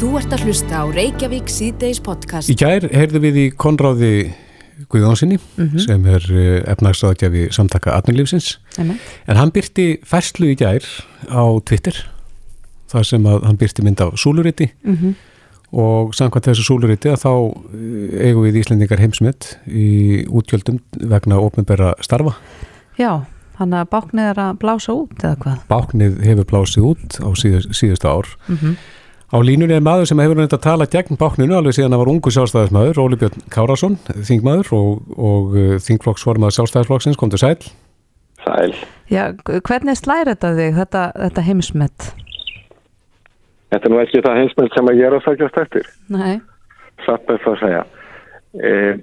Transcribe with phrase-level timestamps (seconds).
[0.00, 2.48] Þú ert að hlusta á Reykjavík síðdeis podcast.
[2.52, 4.12] Í gær heyrðu við í Konráði
[4.90, 5.36] Guðjónssoni
[5.84, 6.24] sem er
[6.72, 8.96] efnagsraðgjafi samtaka atvinnlífsins Amen.
[9.28, 10.86] en hann byrti fæslu í gær
[11.28, 11.98] á Twitter
[12.90, 15.12] þar sem hann byrti mynd af súluriti Mhm.
[15.76, 17.32] og samkvæmt þessu súluriti að þá
[17.76, 22.32] eh, eigum við Íslendingar heimsmet í útgjöldum vegna ofnbæra starfa.
[22.98, 23.26] Já,
[23.60, 25.60] hann að báknið er að blása út eða hvað?
[25.68, 28.26] Báknið hefur blásið út á síðust, síðustu ár.
[28.48, 28.76] Mm
[29.30, 32.08] Á línunni er maður sem hefur nefnt að tala gegn bákninu alveg síðan að var
[32.10, 33.94] ungu sjálfstæðismæður, Óli Björn Kárasson,
[34.26, 37.54] þingmaður og, og uh, þingflokksformað sjálfstæðisflokksins, kom til sæl.
[38.42, 38.74] Sæl.
[39.12, 39.28] Já,
[39.68, 42.08] hvernig slæri þetta þig, þetta, þetta heimsmet?
[43.70, 45.90] Þetta er nú ekki það heimsmynd sem að ég er að sækjast eftir.
[46.10, 46.40] Nei,
[47.06, 47.84] Satt með það að segja.
[48.50, 48.94] Eh,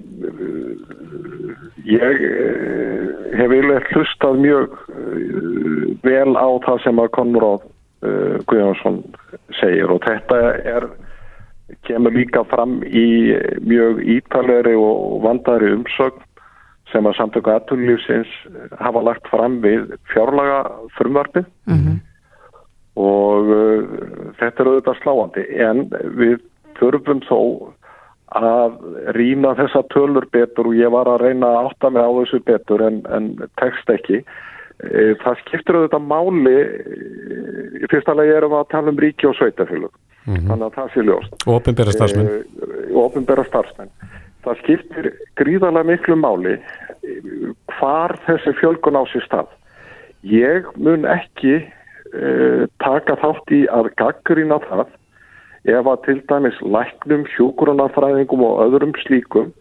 [1.87, 3.03] ég eh,
[3.39, 7.63] hef eiginlega hlustað mjög eh, vel á það sem að Konráð
[8.03, 9.03] eh, Guðjónsson
[9.59, 10.41] segir og þetta
[10.75, 10.89] er
[11.87, 16.23] kemur líka fram í mjög ítalegri og vandari umsögn
[16.93, 18.29] sem að samtöku aðtunlífsins
[18.79, 20.61] hafa lagt fram við fjárlaga
[20.95, 21.49] frumvarpið
[22.97, 23.81] og uh,
[24.39, 25.83] þetta er auðvitað sláandi en
[26.17, 26.39] við
[26.79, 27.41] þurfum þó
[28.37, 28.79] að
[29.15, 32.83] rýna þessa tölur betur og ég var að reyna að átta mig á þessu betur
[32.83, 33.29] en, en
[33.61, 34.19] tekst ekki.
[34.77, 36.97] E, Það skiptir auðvitað máli, e,
[37.81, 39.93] í fyrsta lagi erum við að tala um ríki og sveitafélug,
[40.27, 41.37] þannig að það sé ljóst.
[41.47, 42.27] Og ofnbæra starfsmenn.
[42.27, 43.91] Eh, opinbera starfsmenn.
[44.45, 47.31] Það skiptir gríðarlega miklu máli eh,
[47.77, 49.49] hvar þessi fjölgun á sér stað.
[50.27, 54.87] Ég mun ekki uh, taka þátt í að gaggrýna það
[55.67, 59.51] ef að til dæmis læknum, hjúkurunafræðingum og öðrum slíkum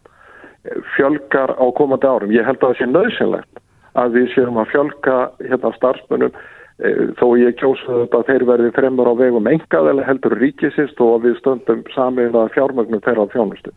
[0.64, 2.34] eh, fjölgar á komandi árum.
[2.34, 3.62] Ég held að það sé nöðsynlegt
[4.00, 8.72] að við séum að fjölga hérna starfsmönnum eh, þó ég kjósa þetta að þeir verði
[8.76, 13.74] fremur á vegum engaðilega heldur ríkisist og við stöndum samið að fjármögnum þeirra á þjónustu.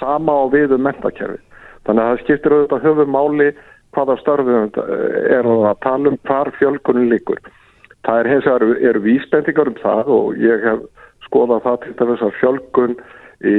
[0.00, 1.40] Sama á við um mentakerfi.
[1.86, 3.50] Þannig að það skiptir auðvitað höfum máli
[3.96, 7.40] hvaða störfum er að tala um hvar fjölkunin líkur.
[8.06, 10.82] Það er hins vegar eru vísbendingar um það og ég hef
[11.26, 13.54] skoðað það til þess að fjölkun í,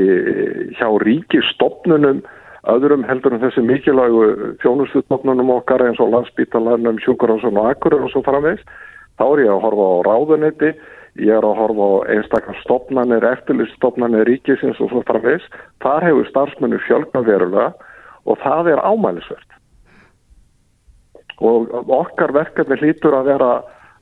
[0.77, 2.21] hjá ríkistofnunum
[2.71, 4.27] öðrum heldur en þessi mikilvægu
[4.63, 8.63] þjónustutofnunum okkar eins og landsbítalarnum, sjúkurhásun og akkurir og svo framvegs.
[9.17, 10.71] Þá er ég að horfa á ráðunetti,
[11.23, 15.47] ég er að horfa á einstakar stofnanir, eftirliststofnanir ríkisins og svo framvegs.
[15.83, 17.71] Þar hefur starfsmennu fjölkna verulega
[18.27, 19.57] og það er ámælisvert.
[21.37, 23.51] Og okkar verkefni hlýtur að vera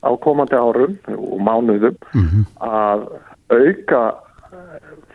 [0.05, 1.97] á komandi árum og mánuðum
[2.63, 3.07] að
[3.51, 4.03] auka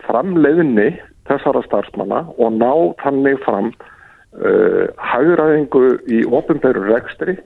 [0.06, 0.90] framleiðinni
[1.30, 7.38] þessara starfsmanna og ná þannig fram uh, hauræðingu í ofinbeiru rekstri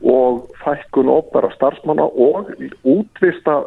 [0.00, 2.50] og fækkun opera starfsmanna og
[2.84, 3.62] útvista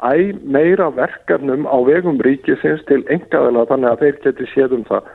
[0.00, 5.10] æ meira verkefnum á vegum ríkisins til engaðilega þannig að þeir geti séð um það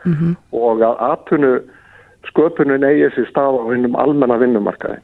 [0.54, 1.54] og að atvinnu
[2.30, 5.00] sköpunin eigi sér stað á hinnum almenna vinnumarkaði.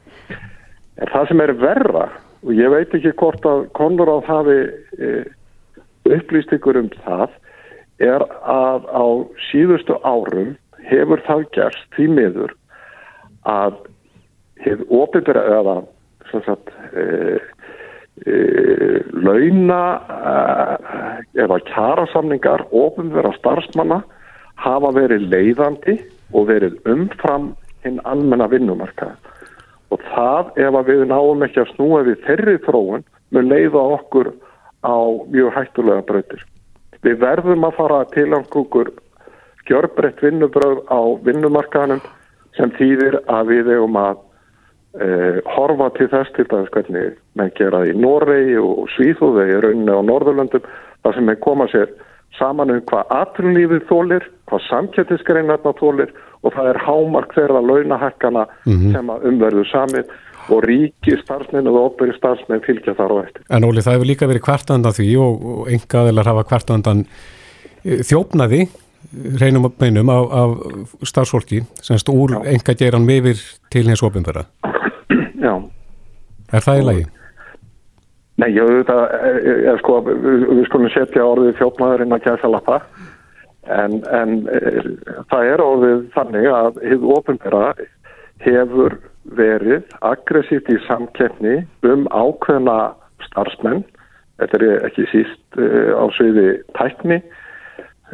[1.02, 2.08] En það sem er verra
[2.42, 4.58] og ég veit ekki hvort að Konráð hafi
[4.98, 5.10] e,
[6.10, 7.30] upplýst ykkur um það
[8.02, 9.04] er að á
[9.50, 10.54] síðustu árum
[10.88, 12.54] hefur það gerst því miður
[13.48, 13.78] að
[14.62, 15.76] hefur opinbera eða
[16.32, 17.04] sagt e,
[18.26, 18.36] e,
[19.12, 20.36] launa e,
[21.44, 24.02] eða kjarasamningar opinbera starfsmanna
[24.62, 25.98] hafa verið leiðandi
[26.32, 27.52] og verið umfram
[27.84, 29.32] hinn almenna vinnumarkaði
[29.92, 34.32] og það ef að við náum ekki að snúa við þeirri þróun mun leiða okkur
[34.82, 34.96] á
[35.30, 36.40] mjög hættulega brautir.
[37.02, 38.92] Við verðum að fara til okkur
[39.66, 42.02] gjörbreytt vinnubröð á vinnumarkaðanum
[42.58, 44.20] sem þýðir að við eigum að
[45.00, 45.08] e,
[45.54, 50.00] horfa til þess til þess hvernig menn gera í Noregi og Svíþúði í rauninni á
[50.08, 50.66] Norðurlöndum
[51.02, 51.90] þar sem menn koma sér
[52.38, 59.10] saman um hvað atrunlífið þólir, hvað samkjöndisgreinarna þólir og það er hámark þeirra launahakkana sem
[59.12, 60.14] að umverðu samið
[60.50, 63.44] og ríki starfsmenn og óbyrri starfsmenn fylgja þar á eftir.
[63.50, 67.04] En Óli, það hefur líka verið kvartandan því og, og engaðilar hafa kvartandan
[67.82, 68.66] þjófnaði
[69.40, 73.40] reynum og beinum af, af starfsfólki semst úr enga geran yfir
[73.70, 74.46] til hins ofinbæra.
[75.46, 75.54] Já.
[76.52, 77.06] Er það í lagi?
[78.40, 79.02] Nei, ég auðvitað,
[79.44, 82.78] ég, sko, við, skulum setja orðið þjófnaðurinn að gæsa lappa
[83.70, 84.38] en, en
[85.30, 87.66] það er orðið þannig að hið ofinbæra
[88.42, 88.96] hefur
[89.38, 92.94] verið aggressíft í samkeppni um ákveðna
[93.28, 93.84] starfsmenn,
[94.40, 96.48] þetta er ekki síst uh, á sviði
[96.78, 97.20] tækni,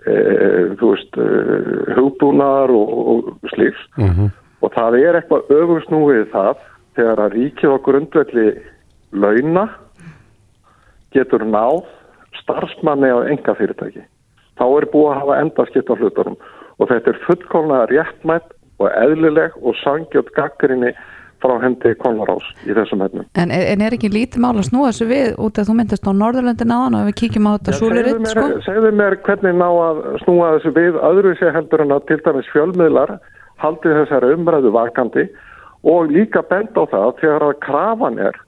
[0.04, 3.88] uh, þú veist, uh, hugbúnar og, og slíks.
[4.00, 4.30] Mm
[4.64, 6.62] og það er eitthvað öfugsnúið það
[6.98, 8.46] þegar að ríkið okkur undvelli
[9.14, 9.64] launa
[11.14, 11.84] getur náð
[12.42, 14.02] starfsmanni á enga fyrirtæki.
[14.58, 16.38] Þá er búið að hafa endaskipt á hlutunum.
[16.78, 20.92] Og þetta er fullkomlega réttmætt og eðlileg og sangjöld gaggrinni
[21.42, 23.26] frá hendi Konlarás í þessum hefnum.
[23.38, 26.12] En, en er ekki lítið mál að snúa þessu við út af þú myndist á
[26.18, 28.46] Norðurlöndin aðan og ef við kíkjum á þetta súluritt sko?
[28.66, 32.50] Segðu mér hvernig ná að snúa þessu við öðru sé heldur en að til dæmis
[32.54, 33.14] fjölmiðlar
[33.62, 35.26] haldi þessari umræðu vakandi
[35.86, 38.40] og líka bend á það þegar að krafan er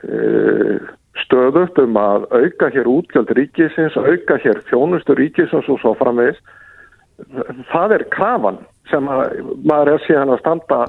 [0.00, 0.78] e,
[1.24, 6.40] stöðugt um að auka hér útgjöld ríkisins, auka hér fjónustu ríkisins og svo framvegis
[7.72, 8.58] það er krafan
[8.90, 10.80] sem að, maður er síðan að standa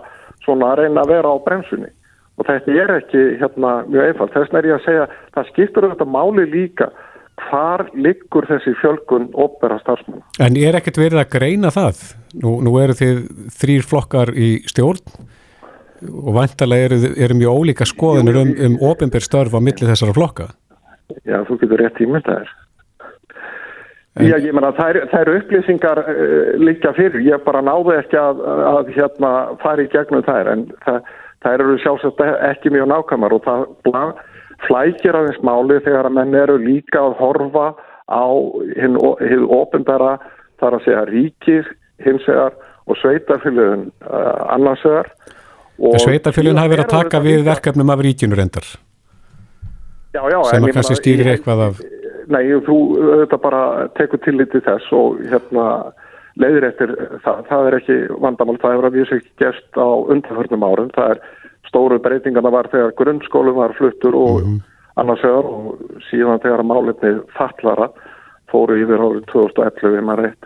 [0.46, 1.92] svona að reyna að vera á bremsunni.
[2.38, 4.34] Og þetta er ekki hérna mjög einfalt.
[4.34, 5.06] Þess vegna er ég að segja,
[5.36, 6.92] það skiptur þetta máli líka
[7.48, 12.00] hvar liggur þessi fjölgun ópera starfsmann En er ekkert verið að greina það?
[12.42, 13.20] Nú, nú eru þið
[13.60, 15.28] þrýr flokkar í stjórn
[16.08, 20.52] og vantarlega eru, eru mjög ólíka skoðanir um, um ópenbér störf á milli þessara flokka.
[21.26, 22.52] Já, þú getur rétt ímynd að
[24.18, 28.42] þér Já, ég menna, eru er upplýsingar uh, líka fyrir, ég bara náðu ekki að,
[28.72, 29.34] að hérna
[29.64, 31.12] fara í gegnum þær, en það,
[31.46, 33.68] það eru sjálfsagt ekki mjög nákvæmar og það
[34.66, 37.68] flækir aðeins máli þegar að menn eru líka að horfa
[38.08, 38.25] á
[38.80, 40.16] hinn ofnbæra
[40.62, 41.69] þar að segja ríkir
[42.06, 42.56] hins vegar
[42.88, 45.12] og sveitafylgjum uh, annars vegar.
[46.02, 48.66] Sveitafylgjum hafi verið að taka við verkefnum af ríkinu reyndar,
[50.16, 51.84] já, já, sem að kannski stýrir eitthvað af
[52.34, 53.62] nei, þú auðvitað bara
[54.00, 55.68] tekur tillitið þess og hérna
[56.38, 56.94] leiðir eftir,
[57.24, 61.14] það, það er ekki vandamál, það hefur að vísa ekki gerst á undanförnum árum, það
[61.16, 61.22] er
[61.68, 64.60] stóru breytingarna var þegar grunnskólum var fluttur og mm -hmm.
[65.02, 67.90] annars öður og síðan þegar málinni fallara
[68.52, 70.46] fóru yfir árið 2011 í maður eitt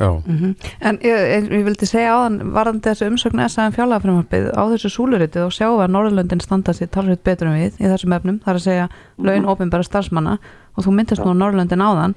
[0.00, 0.54] Mm -hmm.
[0.80, 3.72] En ég, ég vildi segja áðan varðandi þessu umsöknu S.A.M.
[3.72, 7.86] fjálagafrömmarbið á þessu súluritið og sjáu að Norðurlöndin standa sér talsveit betur en við í
[7.86, 8.88] þessum efnum, þar að segja
[9.18, 10.38] laun ofinbæra starfsmanna.
[10.76, 12.14] Og þú myndist nú Norrlöndin áðan.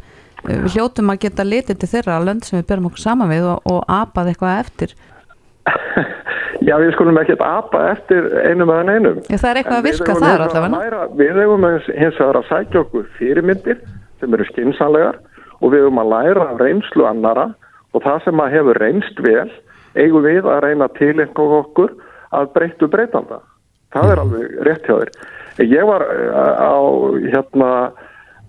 [0.50, 3.44] Eh, við hljóttum að geta litið til þeirra lönd sem við berum okkur saman við
[3.44, 4.96] og, og apað eitthvað eftir.
[6.68, 10.16] Já, við skulum ekki apa eftir einum eða einum Já, það er eitthvað að virka
[10.20, 11.02] þar allavega.
[11.20, 13.82] Við hefum hins vegar að sækja okkur fyrirmyndir
[14.22, 15.20] sem eru skinsanlegar
[15.60, 17.50] og við hefum að læra reynslu annara
[17.94, 19.50] og það sem að hefur reynst vel
[19.94, 21.94] eigum við að reyna til einhver okkur
[22.34, 23.40] að breyttu breytanda.
[23.94, 25.12] Það er alveg rétt hjá þér.
[25.70, 26.82] Ég var eh, á
[27.30, 27.72] hérna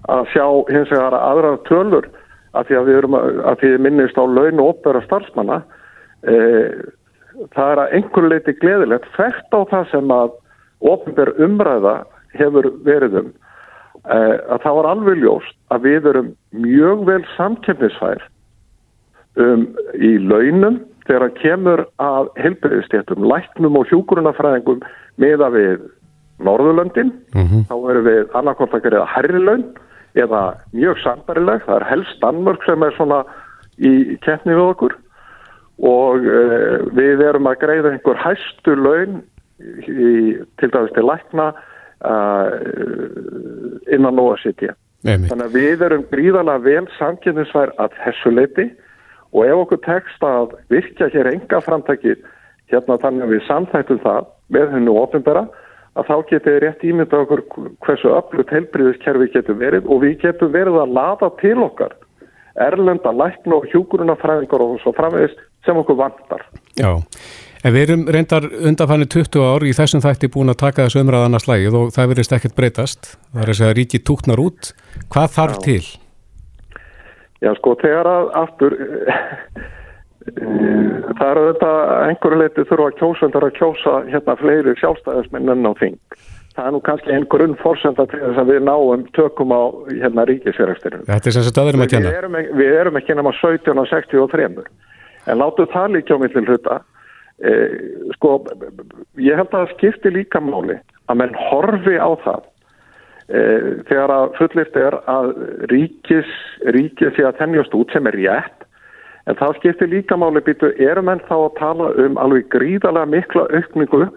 [0.08, 2.08] að sjá hins vegar aðra tölur
[2.54, 5.60] að því að við erum að, því minnist á laun og opera starfsmanna.
[6.24, 6.34] E,
[7.56, 10.36] það er að einhverju leiti gleðilegt fært á það sem að
[10.84, 11.96] ofinber umræða
[12.36, 16.30] hefur verið um e, að það var alveg ljóst að við erum
[16.64, 18.24] mjög vel samkefnisfær
[19.40, 24.84] um, í launum þegar að kemur að helbriðstéttum, læknum og hjúkurunafræðingum
[25.20, 25.84] meða við
[26.44, 27.66] Norðurlöndin, mm -hmm.
[27.70, 29.64] þá erum við annarkort að gera herri laun
[30.18, 33.24] eða mjög sambarileg, það er helst Danmörk sem er svona
[33.78, 34.96] í keppni við okkur.
[35.78, 39.22] Og uh, við erum að greiða einhver hæstu laun
[39.60, 41.52] í, til dæmis til lækna
[42.06, 42.50] uh,
[43.90, 44.70] innan OECD.
[45.04, 48.70] Þannig að við erum gríðalega vel samkynningsvær að þessu leiti
[49.34, 52.14] og ef okkur tekst að virka hér enga framtæki
[52.72, 55.44] hérna þannig að við samþættum það með hennu ofinbera
[55.94, 57.42] að þá getur rétt ímynda okkur
[57.84, 61.94] hversu öflut helbriðiskerfi getur verið og við getum verið að lada til okkar
[62.54, 66.44] erlenda lækna og hjúkurunafræðingar og svo framvegist sem okkur vantar.
[66.78, 66.92] Já,
[67.64, 71.38] en við erum reyndar undanfæni 20 ár í þessum þætti búin að taka þessu umræðan
[71.38, 73.12] að slægið og það verist ekkert breytast.
[73.32, 74.72] Það er segja að ríki túknar út.
[75.10, 75.62] Hvað þarf Já.
[75.66, 76.03] til?
[77.44, 78.78] Já, sko, þegar að aftur
[80.24, 81.72] Það er þetta
[82.08, 85.98] einhverju leiti þurfa að kjósundar að kjósa hérna fleiri sjálfstæðismenn enn á þing.
[86.54, 90.24] Það er nú kannski einn grunn fórsenda til þess að við náum tökum á hérna
[90.30, 91.04] ríkisverðarstirinu.
[91.10, 92.14] Þetta er sem sagt aðeins með tjena.
[92.54, 94.48] Við erum, ekki nema 17 og 63.
[95.28, 96.80] En látu það líka á millin hluta.
[97.44, 97.76] Eh,
[98.14, 98.36] sko,
[99.18, 100.78] ég held að það skipti líka máli
[101.10, 102.53] að menn horfi á það eh,
[103.28, 105.30] þegar að fullirt er að
[105.70, 106.32] ríkis,
[106.76, 108.64] ríkis sé að tennjast út sem er rétt
[109.24, 113.46] En það skiptir líka máli býtu, erum enn þá að tala um alveg gríðarlega mikla
[113.56, 114.08] aukningu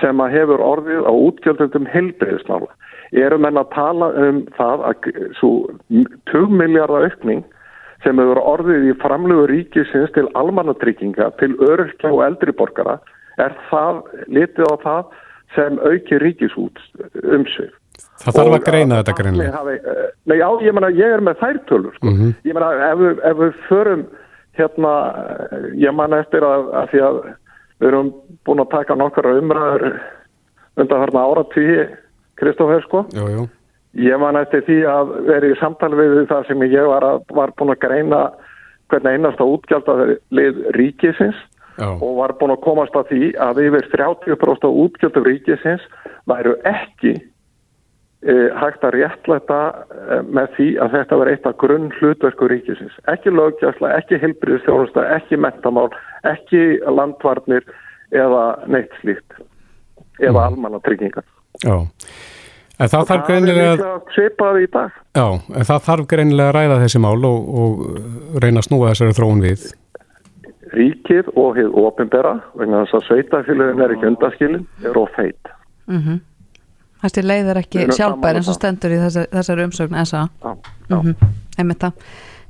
[0.00, 2.68] sem að hefur orðið á útgjöldundum helbreyðismála.
[3.16, 5.50] Erum enn að tala um það að svo
[6.32, 7.42] 2 miljardar aukning
[8.04, 12.98] sem hefur orðið í framlegu ríkisins til almannatrygginga, til öryrkja og eldriborgara,
[13.40, 15.20] er það litið á það
[15.56, 16.80] sem auki ríkisút
[17.22, 17.72] um sig.
[18.22, 19.62] Það þarf að greina þetta greinlega.
[19.72, 21.94] Eh, nei, já, ég, mena, ég er með þærtölur.
[21.96, 22.06] Sko.
[22.06, 22.34] Mm -hmm.
[22.46, 24.04] Ég meina, ef, ef við förum
[24.58, 24.92] hérna,
[25.74, 27.20] ég man eftir að, að því að
[27.82, 28.12] við erum
[28.46, 29.86] búin að taka nokkara umræður
[30.80, 31.86] undan þarna ára tíu
[32.40, 33.48] Kristófer sko jú, jú.
[34.00, 37.52] Ég man eftir því að vera í samtali við það sem ég var, að, var
[37.58, 38.20] búin að greina
[38.92, 41.36] hvernig einasta útgjaldalið ríkisins
[41.80, 41.88] Já.
[41.92, 45.84] og var búin að komast að því að yfir 30% af útgjöldum ríkisins
[46.28, 47.16] væru ekki
[48.22, 49.60] hægt að réttlæta
[49.90, 52.94] e, með því að þetta var eitt af grunn hlutverku ríkisins.
[53.10, 55.88] Ekki löggjastla, ekki heilbriðstjónusta, ekki mentamál,
[56.30, 57.66] ekki landvarnir
[58.14, 59.40] eða neitt slíkt
[60.22, 61.26] eða almannatryggingar.
[61.64, 61.76] Já.
[62.78, 67.26] En það þarf Það er greinilega, já, en það þarf greinilega að ræða þessi mál
[67.28, 69.66] og, og reyna að snúa þessari þróun við.
[70.72, 75.52] Ríkið og hið ofinbera, vegna þess að sveitafélagin er ekki undaskilin, er of feit.
[75.90, 75.98] mm
[77.02, 80.52] Þessi leið er ekki sjálfbær eins og stendur í þessari, þessari umsögn SA Já,
[80.88, 81.00] já.
[81.00, 81.14] mm
[81.58, 81.92] einmitt það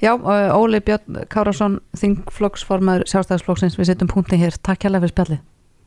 [0.02, 5.42] Já, uh, Óli Björn Kárásson þingflokksformaður sjálfstæðisflokksins við setjum punkti hér, takk hérlega fyrir spjallið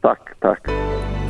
[0.05, 0.69] Takk, takk.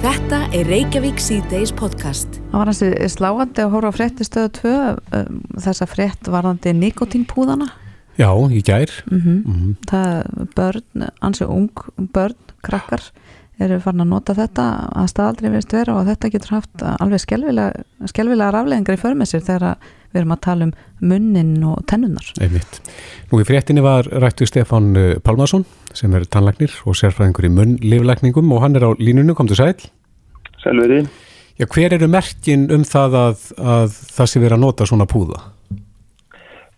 [0.03, 2.35] Þetta er Reykjavík C-Days podcast.
[2.51, 7.69] Það var hansi sláandi að horfa á fréttistöðu 2 um, þessa frétt varðandi nikotínpúðana
[8.19, 8.91] Já, í gær.
[9.11, 9.71] mm Mm.
[9.89, 11.69] það börn, ansi ung
[12.13, 13.01] börn, krakkar
[13.63, 17.85] eru farin að nota þetta að staðaldri veist vera og þetta getur haft alveg skelvilega,
[18.11, 19.77] skelvilega rafleðingar í förmið sér þegar
[20.15, 22.79] við erum að tala um munnin og tennunnar Einmitt.
[23.31, 28.51] Nú í fréttinni var rættu Stefán uh, Pálmarsson sem er tannlagnir og sérfræðingur í munnliflækningum
[28.55, 29.75] og hann er á línunum, komdu sæl.
[30.63, 31.05] Selveri.
[31.55, 35.39] Já, hver eru merkin um það að, að það sé verið að nota svona púða?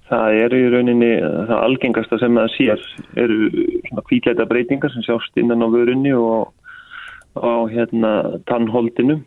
[0.08, 2.84] Það eru í rauninni það algengasta sem það sér
[3.24, 3.50] eru
[3.90, 6.54] svona hvítleita breytingar sem sjást innan á vörunni og
[7.42, 8.12] á hérna
[8.50, 9.22] tannholdinu.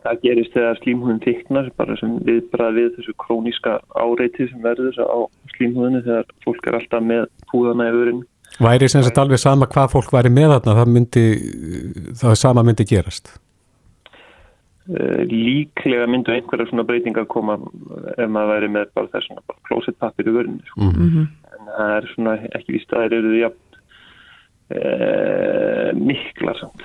[0.00, 5.18] Það gerist þegar slímhúðin þyknar bara sem viðbrað við þessu króníska áreiti sem verður á
[5.56, 8.26] slímhúðinu þegar fólk er alltaf með púðana í vörunni.
[8.60, 11.24] Væri sem sagt alveg sama hvað fólk væri með þarna, það myndi,
[12.20, 13.30] það sama myndi gerast.
[14.90, 17.60] Uh, líklega myndu einhverja svona breytingar koma
[18.16, 20.64] ef maður væri með bara þessuna klósettpappir í vörunni.
[20.72, 20.88] Sko.
[20.88, 21.04] Mm.
[21.04, 21.28] mm
[21.60, 23.69] en það er svona ekki víst að það eru því jafn
[24.70, 26.84] e, mikla samt.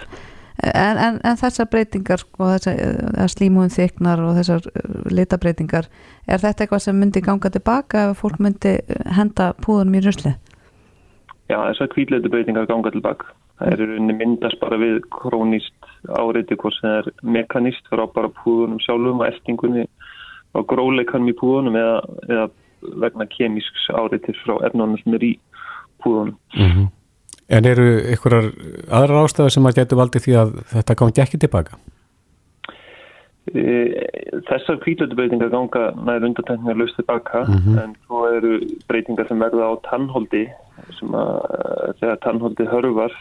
[0.63, 2.82] en, en, en þessar breytingar sko, þessar,
[3.22, 5.89] að slímúðin þyknar og þessar uh, litabbreytingar
[6.25, 10.36] er þetta eitthvað sem myndi ganga tilbaka ef fólk myndi uh, henda púðunum í rusli?
[11.51, 13.36] Já, þessar hvítleitu breytingar ganga tilbaka.
[13.60, 18.32] Það er í rauninni myndast bara við krónist áreiti hvort sem er mekanist frá bara
[18.42, 19.86] púðunum sjálfum og eltingunni
[20.56, 22.48] og gróleikanum í púðunum eða, eða
[23.06, 25.34] vegna kemísks áreitir frá efnunum sem er í
[26.04, 26.36] púðunum.
[26.56, 26.89] -hmm.
[27.50, 28.48] En eru einhverjar
[28.90, 31.78] aðrar ástæður sem að getur valdið því að þetta gangi ekki tilbaka?
[33.54, 33.62] E,
[34.50, 37.78] Þessar hvítleitu breytingar ganga nær undantekningar laust tilbaka Mhm.
[37.84, 38.56] en svo eru
[38.90, 40.48] breytingar sem verða á tannholdi
[41.00, 43.14] sem að þegar tannholdi hörfar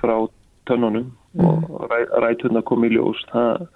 [0.00, 0.28] frá
[0.68, 1.10] tönnunum
[1.40, 3.66] og ræ, ræturna kom í ljós það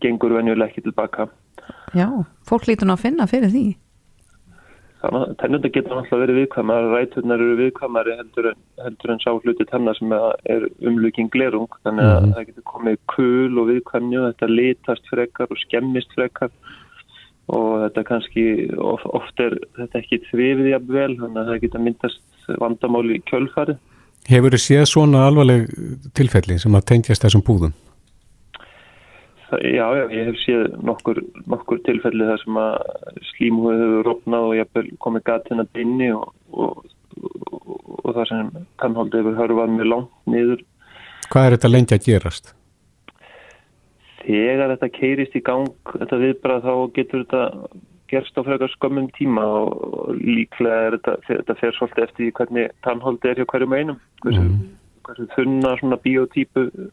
[0.00, 1.28] gengur venjulega ekki tilbaka
[1.94, 2.08] Já,
[2.48, 3.76] fólk lítur nú að finna fyrir því
[5.02, 9.28] þannig að tennunda getur náttúrulega verið viðkvæmar ræturnar eru viðkvæmari heldur en, heldur en sá
[9.34, 12.32] hluti tennar sem er umlökin glerung þannig að Mhm.
[12.36, 16.50] það getur komið kul og viðkvæmni og þetta litast frekar og skemmist frekar
[17.48, 18.46] og þetta kannski
[18.78, 22.20] of, oft er þetta ekki þrifið jafnvel þannig að það getur myndast
[22.58, 23.76] vandamál í kjölfari
[24.26, 25.68] Hefur þið séð svona alvarleg
[26.18, 27.72] tilfelli sem að tengjast þessum púðum?
[29.46, 34.54] Já, já, ég hef séð nokkur, nokkur tilfelli þar sem að slímhúið hefur rofnað og
[34.58, 36.80] jafnvel komið gatina inni og, og,
[37.22, 38.48] og, og það sem
[38.82, 40.64] tannholdi hefur hörfað mjög langt niður.
[41.30, 42.52] Hvað er þetta lengi að gerast?
[44.26, 47.44] Þegar þetta keirist í gang, þetta viðbrað, þá getur þetta
[48.10, 53.30] gerst á frekar skömmum tíma og, líklega er þetta, þetta fer svolítið eftir hvernig tannholdi
[53.30, 54.02] er hjá hverjum einum.
[54.26, 54.46] Hversu,
[55.06, 56.90] hversu þunna svona biotípu ta-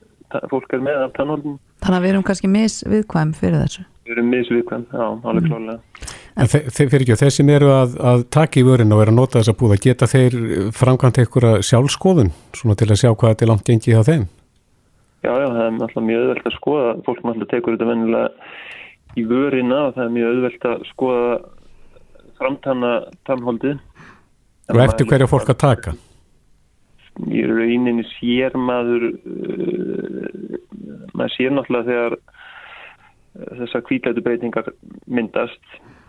[0.52, 1.58] fólk er með af tannholdinu.
[1.84, 6.08] Þannig að við erum kannski misviðkvæm fyrir þessu Við erum misviðkvæm, já, alveg klálega.
[6.36, 9.13] En þe þe fyrir ekki, þeir sem eru að, að taka í vörinu og eru
[9.13, 10.36] að nota þessa púða, geta þeir
[10.75, 14.25] framkvæmt einhverja sjálfskoðun svona til að sjá hvað þetta er langt gengið á þeim?
[15.24, 16.94] Já, já, það er náttúrulega mjög auðvelt að skoða.
[17.06, 18.28] Fólk náttúrulega tekur þetta vennilega
[19.16, 21.30] í vörina og það er mjög auðvelt að skoða
[22.42, 22.94] framtanna
[23.30, 23.78] tannholdið.
[24.74, 25.96] Og eftir hverja fólk að taka?
[27.29, 30.62] Í rauninni sér maður, uh,
[31.13, 34.72] maður sér náttúrulega þegar uh, þessar hvítlætu breytingar
[35.05, 35.62] myndast.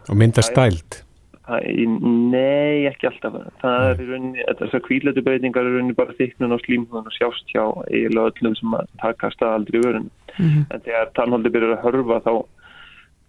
[0.08, 1.02] Og mynda stælt?
[1.44, 2.00] Það, í-
[2.32, 3.34] nei, ekki alltaf.
[3.60, 7.16] Það er í rauninni, þessar hvítlætu breytingar er í rauninni bara þyknun á slímhúðun og
[7.18, 10.10] sjást hjá eiginlega öllum sem að taka staðaldri í vörunum.
[10.34, 10.62] Mhm.
[10.74, 12.32] en þegar tannholdi byrjar að hörfa þá,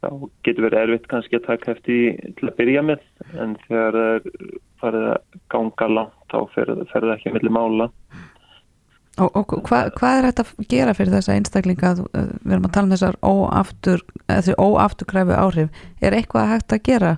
[0.06, 3.04] þá getur verið erfitt kannski að taka eftir til að byrja með
[3.42, 7.54] en þegar það er farið að ganga langt þá fer, fer það ekki að milli
[7.56, 7.90] mála.
[9.16, 12.02] Og, og hva, hvað er þetta að gera fyrir þessa einstaklinga að
[12.44, 14.04] við erum að tala um þessar óaftur,
[14.60, 15.86] óafturkræfu áhrif?
[16.04, 17.14] Er eitthvað hægt að gera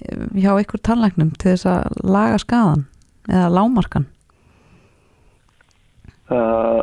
[0.00, 2.86] eh, hjá ykkur tannlæknum til þess að laga skadan
[3.28, 4.08] eða lámarkan
[6.32, 6.78] Það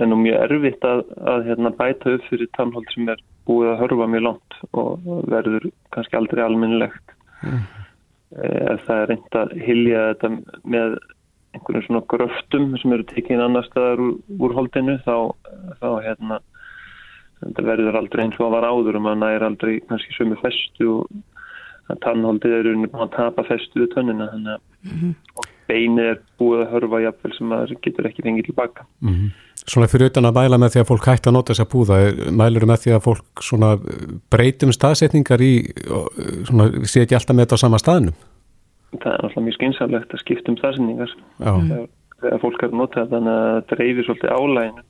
[0.00, 3.80] er nú mjög erfitt að, að hérna, bæta upp fyrir tannhold sem er búið að
[3.82, 7.60] hörfa mjög langt og verður kannski aldrei alminnilegt mm.
[8.74, 10.32] ef það er reynd að hilja þetta
[10.76, 10.96] með
[11.54, 15.16] einhverjum svona gröftum sem eru tekinn annar staðar úr, úr holdinu þá,
[15.80, 16.40] þá hérna
[17.44, 20.90] þetta verður aldrei eins og að vara áður og maður næri aldrei kannski sömu festu
[20.96, 25.50] og tannholdið er unni að tapa festu við tönnina þannig að mm -hmm.
[25.70, 29.32] Beinið er búið að hörfa jafnvel sem maður getur ekki fengið tilbaka mm -hmm.
[29.64, 31.96] Svona fyrir utan að mæla með því að fólk hægt að nota þess að búða,
[32.36, 33.70] mælur með því að fólk svona
[34.28, 35.54] breytum staðsetningar í,
[36.44, 38.16] svona setja alltaf með þetta á sama staðnum?
[39.00, 41.88] Það er alltaf mjög skynsalegt að skipta um staðsetningar þegar,
[42.42, 44.84] fólk er að nota þannig að dreifir svolítið álæginu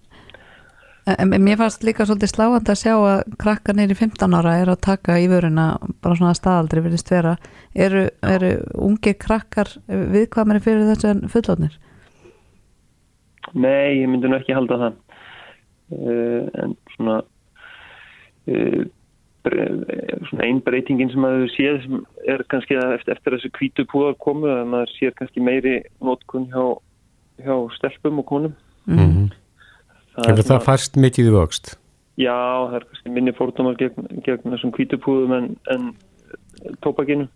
[1.04, 4.80] En mér fannst líka svolítið sláand að sjá að krakkar neyri 15 ára er að
[4.87, 5.66] taka í vöruna
[6.00, 7.34] bara svona staðaldri vilist vera.
[7.76, 8.54] Eru, eru
[8.87, 11.76] ungir krakkar viðkvæmari fyrir þessu en fullónir?
[13.52, 14.99] Nei, ég myndi nú ekki halda það.
[15.92, 17.20] Uh, en svona,
[18.49, 18.80] uh,
[20.30, 24.49] svona einn breytingin sem maður séð sem er kannski eftir, eftir þessu kvítu púðar komu
[24.49, 26.64] að maður séð kannski meiri nótkunn hjá,
[27.44, 28.61] hjá stelpum og konum.
[28.88, 29.34] Mm
[30.14, 31.75] Hefur það færst mikið í vöxt?
[32.21, 32.37] Já,
[32.71, 35.88] það er kannski minni fórtumar gegn, gegn þessum kvítupúðum en, en
[36.85, 37.26] tópakinu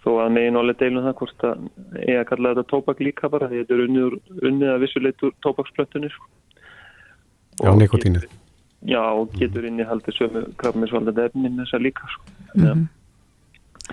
[0.00, 1.64] þó að megin álega deilum það hvort að
[2.08, 4.16] ég að kalla þetta tópak líka bara því þetta er unnið,
[4.50, 6.16] unnið að vissuleitur tópaksplöttunir
[7.60, 8.24] Já, nikotínu
[8.88, 12.24] Já, og getur inn í haldið sömu krafmiðsvaldandi efnin þessar líka sko.
[12.54, 12.86] mm -hmm.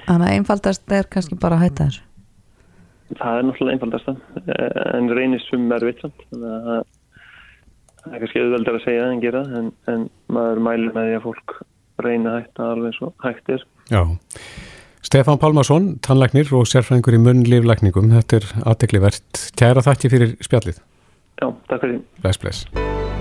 [0.07, 2.03] Þannig að einfaldast er kannski bara að hætta þessu
[3.17, 4.07] Það er náttúrulega einfaldast
[4.93, 6.85] en reynist um erfitt þannig að
[8.07, 11.17] það er kannski auðveldar að segja það en gera en, en maður mælir með því
[11.17, 11.55] að fólk
[12.05, 13.63] reyna hætta alveg svo hægt er.
[13.91, 14.01] Já,
[15.07, 20.81] Stefán Pálmarsson tannlæknir og sérfræðingur í munnlíflækningum þetta er aðdeglivert Kæra þakki fyrir spjallið.
[21.37, 22.01] Já, takk fyrir.
[22.23, 22.65] Bless, bless.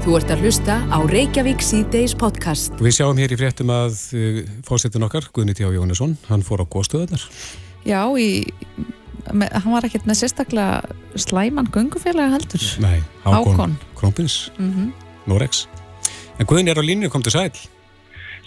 [0.07, 2.75] Þú ert að hlusta á Reykjavík C-Days podcast.
[2.79, 5.66] Við sjáum hér í fréttum að uh, fórsetin okkar, Guðni T.
[5.66, 7.27] Jónesson hann fór á góðstöðunar
[7.87, 8.46] Já, í
[9.32, 12.62] með, hann var ekkert með sérstaklega slæman gungufélaga heldur.
[12.84, 14.92] Nei, Hákon Krómpins, mm -hmm.
[15.26, 15.66] Norex
[16.38, 17.52] En Guðin er á línu, kom til sæl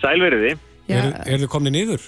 [0.02, 0.58] Sælveriði
[0.90, 2.02] Er, er þið komni nýður?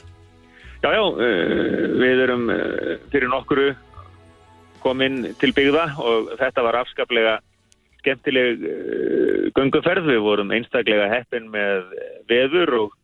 [0.82, 3.76] Já, já, uh, við erum uh, fyrir nokkuru
[4.82, 7.36] komin til byggða og þetta var afskaplega
[8.02, 11.94] skemmtileg uh, gunguferð, við vorum einstaklega heppin með
[12.32, 12.96] veður og,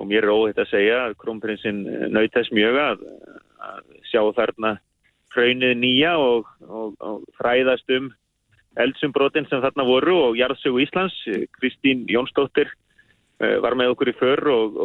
[0.00, 3.06] og mér er óhitt að segja að krómprinsinn nautast mjög að,
[3.62, 4.74] að sjá þarna
[5.34, 8.12] hraunið nýja og, og, og fræðast um
[8.80, 11.16] eldsumbrotin sem þarna voru og Jarðsögu Íslands,
[11.58, 14.80] Kristín Jónsdóttir uh, var með okkur í för og,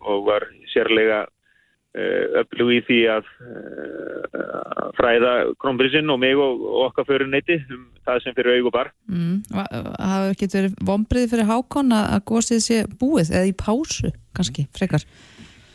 [0.00, 7.08] og var sérlega uh, öflug í því að uh, fræða krónbrísinn og mig og okkar
[7.08, 8.92] föruneyti um það sem fyrir augu bar.
[9.10, 14.66] Mm, það getur verið vonbrið fyrir hákon að gósið sé búið eða í pásu kannski,
[14.76, 15.04] frekar?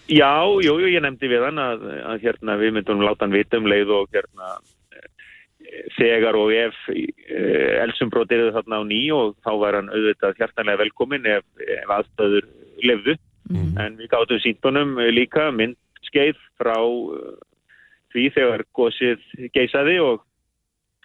[0.06, 3.58] Já, jú, jú, ég nefndi við hann að, að hérna, við myndum láta hann vita
[3.58, 4.52] um leið og hérna,
[5.98, 10.82] þegar og ef eh, elsumbrót eru þarna á ný og þá var hann auðvitað hjartanlega
[10.84, 12.48] velkomin ef, ef aðstöður
[12.86, 13.18] lefðu.
[13.50, 13.74] Mm.
[13.82, 17.36] En við gáttum síntunum líka myndskeið frá uh,
[18.14, 20.24] því þegar gósið geysaði og,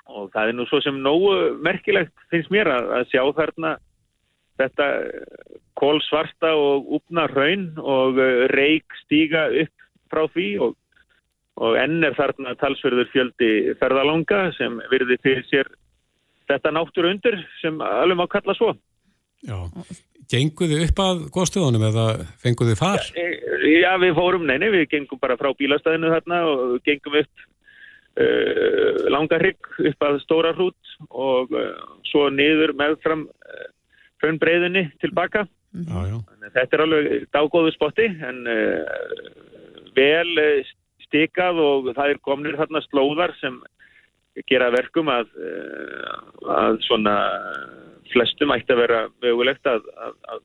[0.09, 3.75] og það er nú svo sem nógu merkilegt finnst mér að, að sjá þarna
[4.61, 4.89] þetta
[5.81, 10.77] kólsvarta og úpna raun og uh, reik stíga upp frá því og,
[11.61, 15.73] og enn er þarna talsverður fjöldi ferðalanga sem virði fyrir sér
[16.51, 18.73] þetta náttur undir sem alveg má kalla svo.
[19.47, 19.57] Já,
[20.31, 22.07] genguðu upp að góðstöðunum eða
[22.43, 23.07] fenguðu far?
[23.15, 27.47] Já, e, já, við fórum, neini, við gengum bara frá bílastæðinu þarna og gengum upp
[28.21, 31.77] uh, langa hrygg upp að stóra hrút og uh,
[32.11, 33.69] svo niður með fram uh,
[34.21, 35.47] hraunbreiðinni tilbaka.
[35.71, 36.17] Já, já.
[36.51, 38.89] Þetta er alveg dágóðu spotti en uh,
[39.97, 40.73] vel uh,
[41.07, 43.61] stikað og það er komnir þarna slóðar sem
[44.51, 46.19] gera verkum að, uh,
[46.57, 47.15] að svona
[48.11, 50.45] flestum ætti að vera mögulegt að, að, að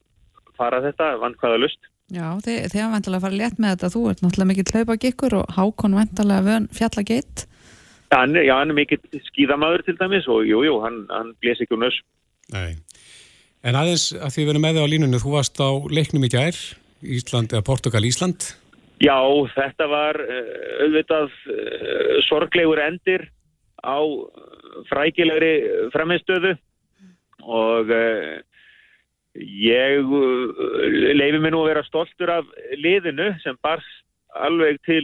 [0.59, 1.91] fara þetta vann hvaða lust.
[2.13, 3.91] Já, þið, þið hafa vantilega að fara létt með þetta.
[3.95, 7.47] Þú ert náttúrulega mikill hlaupagikkur og hákon vantilega fjallageitt.
[8.13, 11.81] Já, hann er mikill skýðamadur til dæmis og jújú, jú, hann, hann blés ekki um
[11.81, 11.97] nöss.
[12.53, 12.77] Nei.
[13.65, 16.29] En aðeins að því við erum með þig á línunni, þú varst á leiknum í
[16.29, 16.57] gær,
[17.01, 18.45] Ísland eða Portugal-Ísland.
[19.01, 19.17] Já,
[19.55, 20.51] þetta var uh,
[20.85, 23.25] auðvitað uh, sorglegur endir
[23.81, 23.97] á
[24.91, 26.53] frækilegri framinstöðu
[27.41, 28.37] og uh,
[29.35, 30.13] ég
[31.17, 32.47] leifi mér nú að vera stoltur af
[32.77, 33.89] liðinu sem barst
[34.45, 35.03] alveg til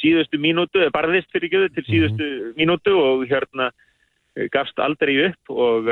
[0.00, 2.56] síðustu mínútu, barðist fyrir göðu til síðustu mm -hmm.
[2.60, 3.70] mínútu og hérna
[4.52, 5.88] gafst aldrei upp og,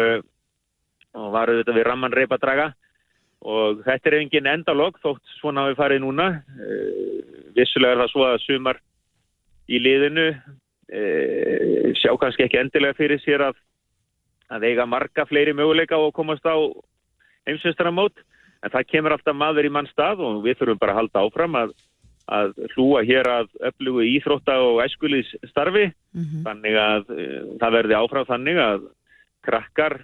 [1.17, 2.73] og var auðvitað við ramman reypa draga
[3.49, 6.29] og þetta er engin endalog þótt svona við farið núna.
[7.55, 8.81] Vissulega er það svo að sumar
[9.69, 10.27] í liðinu
[10.89, 11.03] e,
[12.01, 13.59] sjá kannski ekki endilega fyrir sér að,
[14.51, 16.57] að eiga marga fleiri möguleika og komast á
[17.49, 18.17] heimsveistaramót
[18.65, 21.59] en það kemur alltaf maður í mann stað og við þurfum bara að halda áfram
[21.61, 21.75] að,
[22.39, 26.43] að hlúa hér að öflugu íþrótta og æskulis starfi mm -hmm.
[26.49, 27.27] þannig að e,
[27.61, 28.89] það verði áfram þannig að
[29.49, 29.99] krakkar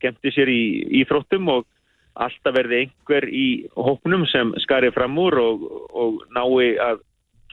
[0.00, 0.62] skemmti sér í
[1.02, 1.66] íþróttum og
[2.16, 7.02] alltaf verði einhver í hóknum sem skari fram úr og, og nái að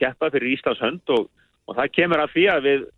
[0.00, 1.28] keppa fyrir Íslands hönd og
[1.68, 2.88] og það kemur af því að við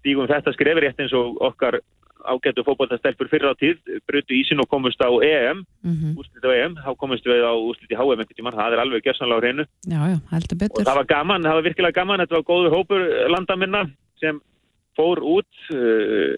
[0.00, 1.80] stígum þetta skrefur rétt eins og okkar
[2.26, 3.76] ágættu fókbóltastelpur fyrir á tíð,
[4.08, 6.16] brutu ísin og komust á EM, mm -hmm.
[6.18, 8.82] úrslit á EM þá komust við á úrslit í HM ekkert í mann það er
[8.82, 9.64] alveg gerðsanlega á hreinu
[10.80, 13.82] og það var gaman, það var virkilega gaman þetta var góður hópur landaminna
[14.20, 14.40] sem
[14.96, 16.34] fór út uh,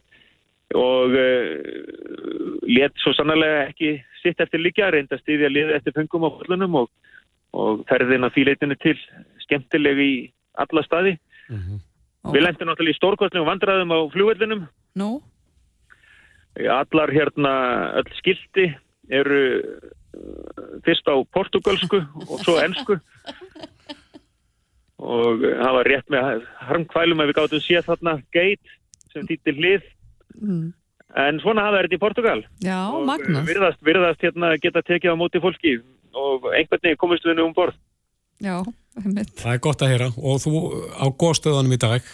[0.77, 6.31] og uh, let svo sannlega ekki sitt eftir líka, reynda stíðja lið eftir pungum á
[6.37, 6.91] fólunum og,
[7.57, 8.97] og ferðina því leitinu til
[9.47, 10.19] skemmtilegi í
[10.61, 11.17] alla staði.
[11.49, 11.81] Mm -hmm.
[12.35, 14.67] Við lendum náttúrulega í stórkostnum og vandraðum á fljóvellinum.
[14.99, 15.23] Nú?
[16.59, 17.53] Allar hérna,
[18.03, 18.75] öll skildi
[19.09, 22.99] eru uh, fyrst á portugalsku og svo ennsku.
[24.99, 28.73] Og það var rétt með harmkvælum að við gáttum séð þarna geit
[29.13, 29.85] sem týttir hlið.
[30.40, 30.68] Mm.
[31.18, 32.40] En svona hafa þetta í Portugal.
[32.61, 33.48] Já, magnast.
[33.48, 35.79] Virðast, virðast hérna geta tekið á móti fólki
[36.18, 37.79] og einhvern veginn komist við nú um borð.
[38.44, 38.61] Já,
[39.01, 39.33] einmitt.
[39.40, 40.53] Það er gott að heyra og þú
[40.94, 42.11] á góðstöðunum í dag?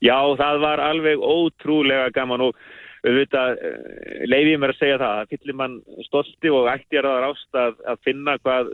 [0.00, 2.60] Já, það var alveg ótrúlega gaman og
[3.04, 5.76] auðvitað eh, leiðið mér að segja það að fyllir mann
[6.08, 8.72] stolti og ætti að rást að, að finna hvað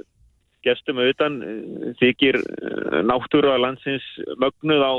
[0.67, 4.07] gestum auðvitaðn eh, þykir eh, náttúru að landsins
[4.43, 4.95] mögnuð á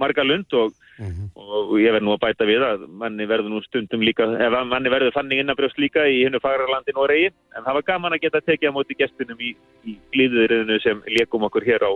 [0.00, 1.28] marga lund og, mm -hmm.
[1.34, 4.90] og ég verð nú að bæta við að manni verður nú stundum líka, ef manni
[4.92, 8.40] verður fannig innabrjóst líka í hennu fagrarlandin og reyði, en það var gaman að geta
[8.40, 9.54] tekið á móti gestunum í,
[9.86, 11.92] í glíðurinu sem leikum okkur hér á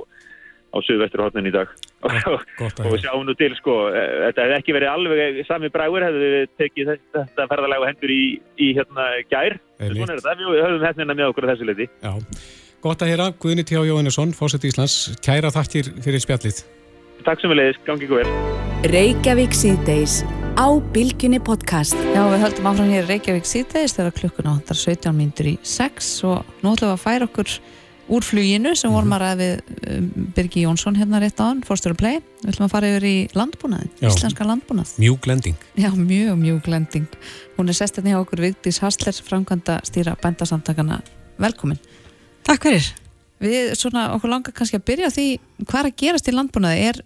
[0.74, 1.70] á Suðvesturhóttnin í dag.
[2.58, 6.30] Gott, og við sjáum nú til sko þetta hefði ekki verið alveg sami brægur hefði
[6.34, 8.22] við tekið þetta ferðalega hendur í,
[8.58, 9.58] í hérna gær.
[9.78, 12.12] Er þetta, við höfum hérna með okkur þessu leiti Já,
[12.84, 13.32] gott að heyra.
[13.38, 13.78] Guðni T.
[13.78, 15.14] Jóhannesson, Fósett Íslands.
[15.24, 16.64] Kæra þaktir fyrir spjallið
[17.22, 18.32] Takk sem við leiðis, gangi ykkur vel.
[18.90, 20.18] Reykjavík síðdeis
[20.58, 21.96] á Bilginni podcast.
[22.12, 26.52] Já, við höldum áfram hér Reykjavík síðdeis þegar klukkuna áttar 17 mínutur í 6 og
[26.60, 27.54] nú ætlum við að færa okkur
[28.12, 29.48] úr fluginu sem vorum að ræði
[29.94, 32.18] um, Birgi Jónsson hérna rétt á hann, Forstur og Play.
[32.42, 34.92] Við ætlum að fara yfir í landbúnaðin, Já, íslenska landbúnað.
[35.00, 35.56] Mjúk lending.
[35.80, 37.16] Já, mjög mjúk lending.
[37.56, 41.00] Hún er sestinni á okkur Vigdís Hasler, framkvæmda stýra bændasamtakana.
[41.40, 41.80] Velkomin.
[42.44, 42.92] Takk fyrir.
[43.44, 45.26] Við svona okkur langar kannski að byrja því
[45.64, 47.00] hvað er að gerast í landbúnaði er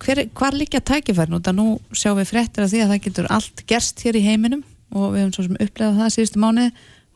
[0.00, 3.28] hver, hvar líka tækifærn og það nú sjáum við fréttir af því að það getur
[3.36, 6.70] allt gerst hér í heiminum og við höfum svo sem upplegað það síðustu mánuði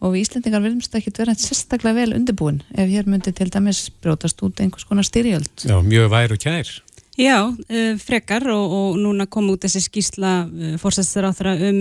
[0.04, 4.42] og við Íslendingar viljumst ekki vera sérstaklega vel undirbúin ef hér myndi til dæmis brótast
[4.44, 5.64] út einhvers konar styrjöld.
[5.64, 6.72] Já, mjög væru kær.
[7.14, 11.76] Já, uh, frekar og, og núna kom út þessi skýrsla uh, fórsættistur á þeirra um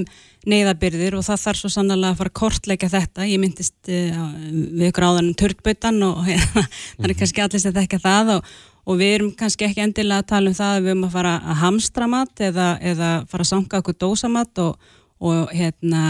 [0.46, 3.26] neyðabyrðir og það þarf svo sannlega að fara að kortleika þetta.
[3.26, 7.74] Ég myndist uh, við ykkur áðan um törkbötan og ja, það er kannski allir sem
[7.74, 8.52] þekka það og,
[8.86, 11.32] og við erum kannski ekki endilega að tala um það að við erum að fara
[11.39, 14.91] að hamstra mat eða, eða fara að sanga okkur dósamat og,
[15.24, 16.04] og hérna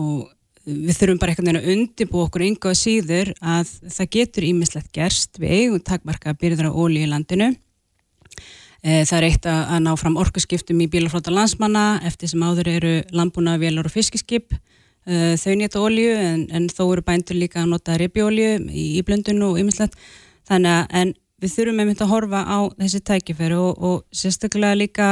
[0.00, 0.30] og
[0.64, 4.88] við þurfum bara einhvern veginn að undibú okkur yngu og síður að það getur ímislegt
[4.96, 5.36] gerst.
[5.42, 7.50] Við eigum takmarka byrður á óli í landinu.
[7.50, 7.71] Eh,
[8.82, 13.58] það er eitt að, ná fram orkuskiptum í bílaflóta landsmanna eftir sem áður eru landbúna,
[13.62, 14.56] vélar og fiskiskip.
[15.06, 19.02] Eh, þau nýta ólju en, en þó eru bændur líka að nota ribjólju í, í
[19.06, 19.94] blöndun og ymislegt.
[20.46, 25.08] Þannig að en við þurfum einmitt að horfa á þessi tækifæri og, og sérstaklega líka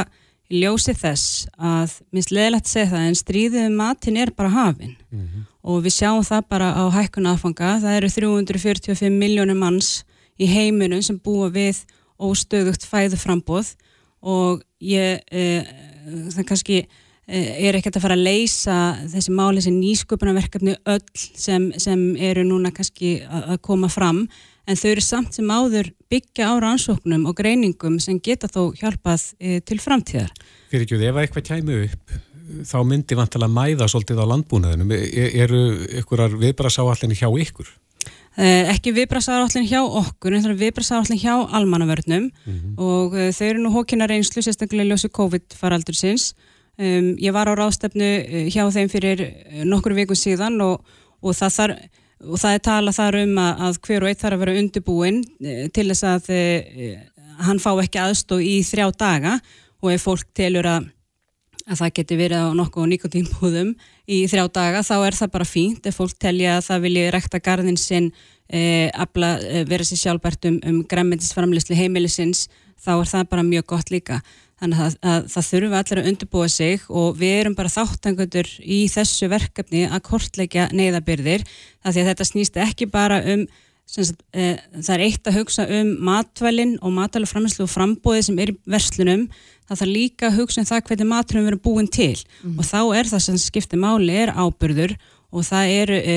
[0.50, 5.20] ljósi þess að minnst leðilegt segja það en stríðið um matin er bara hafinn mm
[5.20, 5.44] -hmm.
[5.62, 7.78] og við sjáum það bara á hækkuna aðfanga.
[7.82, 10.04] Það eru 345 miljónum manns
[10.38, 11.84] í heiminum sem búa við
[12.20, 13.74] óstöðugt fæðu frambóð
[14.20, 15.62] og ég, e,
[16.34, 18.78] það kannski e, er ekkert að fara að leysa
[19.08, 24.26] þessi máli, þessi nýsköpunarverkefni öll sem, sem eru núna kannski að, koma fram
[24.68, 29.30] en þau eru samt sem áður byggja á rannsóknum og greiningum sem geta þó hjálpað
[29.40, 30.34] e, til framtíðar.
[30.70, 32.18] Fyrir ekki, ef eitthvað kæmu upp
[32.66, 34.92] þá myndi vantilega mæða svolítið á landbúnaðinum.
[34.94, 35.60] E, eru
[36.02, 37.70] ykkurar viðbrasa á allinni hjá ykkur?
[38.40, 42.30] Uh, ekki viðbrasaðarállin hjá okkur en það er viðbrasaðarállin hjá almannavörnum.
[42.46, 42.70] Mhm.
[42.80, 46.30] og uh, þau eru nú hókina reynslu sérstaklega ljósi COVID-faraldur sinns
[46.78, 49.24] um, ég var á ráðstefnu uh, hjá þeim fyrir
[49.68, 50.80] nokkur vikum síðan og,
[51.20, 51.74] og, það, þar,
[52.24, 55.20] og það er tala þar um að, að hver og eitt þarf að vera undirbúinn
[55.20, 56.32] uh, til þess að
[57.44, 59.36] hann fá ekki aðstóð í þrjá daga.
[59.80, 60.88] Og ef fólk telur að
[61.68, 63.70] að það geti verið á nokkuð nikotínbúðum
[64.10, 67.40] í þrjá daga, þá er það bara fínt ef fólk telja að það vilji rekta
[67.44, 68.10] garðin sinn,
[68.48, 72.48] e, abla, e, vera sér sjálfbært um, um græmyndisframlislu heimilisins,
[72.80, 74.20] þá er það bara mjög gott líka.
[74.60, 78.82] Þannig að, að það þurfum allir að undirbúa sig og við erum bara þáttangundur í
[78.92, 81.46] þessu verkefni að kortleikja neyðabyrðir,
[81.86, 83.48] því að þetta snýst ekki bara um
[83.90, 88.52] Sagt, e, það er eitt að hugsa um matvælinn og matvæluframislu og frambóði sem er
[88.52, 89.24] í verslunum
[89.70, 92.16] það þarf líka að hugsa um það hvernig maturum verður búin til
[92.56, 94.96] og þá er það sem skiptir máli er ábyrður
[95.30, 96.16] og það eru e,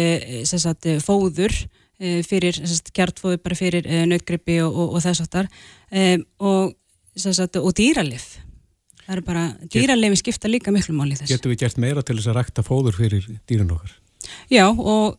[0.49, 1.53] sagt, fóður
[2.01, 2.57] e, fyrir
[2.97, 5.51] kjartfóður bara fyrir e, nautgrippi og, og, og þess aftar
[6.41, 6.73] og,
[7.15, 8.33] sagt, og dýralif
[9.03, 11.31] það eru bara, dýralifi skipta líka miklu máli þess.
[11.31, 13.99] Getur við gert meira til þess að rækta fóður fyrir dýrun okkar?
[14.51, 15.17] Já og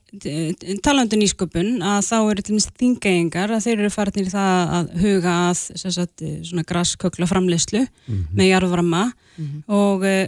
[0.84, 5.34] talandu nýsköpun að þá eru til dæmis þingægingar að þeir eru farinir það að huga
[5.48, 8.24] að sagt, svona graskökla framleyslu mm -hmm.
[8.32, 9.62] með jarðvarma mm -hmm.
[9.68, 10.26] og uh,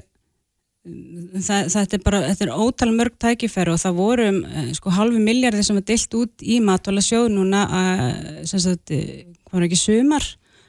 [1.41, 4.43] það, þetta er bara, þetta er ótal mörg tækifæri og það voru um,
[4.75, 9.59] sko halvu miljardi sem var dilt út í matvala sjóð núna að, sem sagt, hvað
[9.59, 10.25] var ekki sumar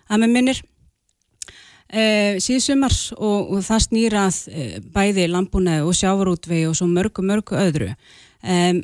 [0.08, 0.64] að með minnir
[1.88, 7.24] Uh, síðu sumars og, og það snýrað uh, bæði landbúnaði og sjávarútvegi og svo mörgu
[7.24, 7.94] mörgu öðru.
[8.44, 8.82] Um,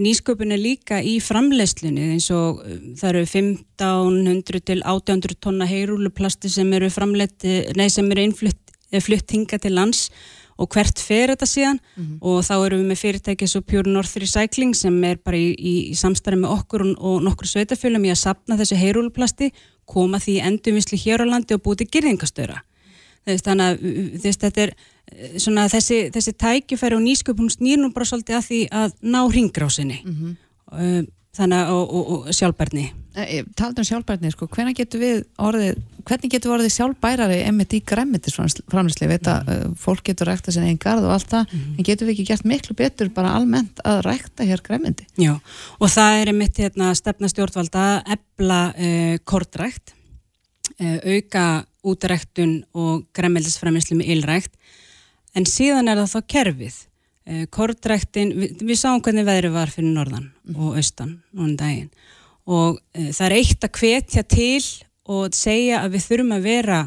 [0.00, 6.50] nýsköpun er líka í framleiðslunni eins og um, það eru 1500 til 1800 tonna heyrúluplasti
[6.50, 6.90] sem eru
[7.90, 8.66] sem eru innflutt
[8.98, 10.08] flutt hinga til lands
[10.60, 12.16] og hvert fer þetta síðan mm -hmm.
[12.20, 15.74] og þá eru við með fyrirtæki svo Pure North Recycling sem er bara í, í,
[15.90, 19.52] í samstarfi með okkur og, og nokkur sveitafölum í að sapna þessu heyrúluplasti
[19.84, 22.60] koma því endurvislu hér á landi og búið til gerðingastöra.
[23.26, 24.70] Þannig að þess, þetta er
[25.38, 29.98] svona þessi, þessi tækifæri og nýsköpun snýr nú bara svolítið að því að ná ringrásinni
[30.04, 31.06] mm -hmm.
[31.36, 32.88] Þannig að og, og, og sjálfbærni.
[33.58, 37.80] Taldur um sjálfbærni, sko, hvernig getur við orðið, hvernig getur við orðið sjálfbærari emitt í
[37.86, 41.86] græmitisframlisli, veit að mm fólk getur rækta sinni einn garð og allt það, mm en
[41.86, 45.06] getur við ekki gert miklu betur bara almennt að rækta hér græmiti?
[45.20, 45.32] Já,
[45.78, 49.94] og það er emitt hérna, stefna stjórnvalda ebla uh, kortrækt,
[50.78, 51.46] uh, auka
[51.86, 54.54] útræktun og græmildisframlisli með ylrækt,
[55.34, 56.80] en síðan er það þá kerfið.
[57.30, 61.90] Uh, kortræktin, við, við sáum hvernig veðri var fyrir norðan og austan núna daginn.
[62.50, 64.64] Og e, það er eitt að hvetja til
[65.10, 66.78] og segja að við þurfum að vera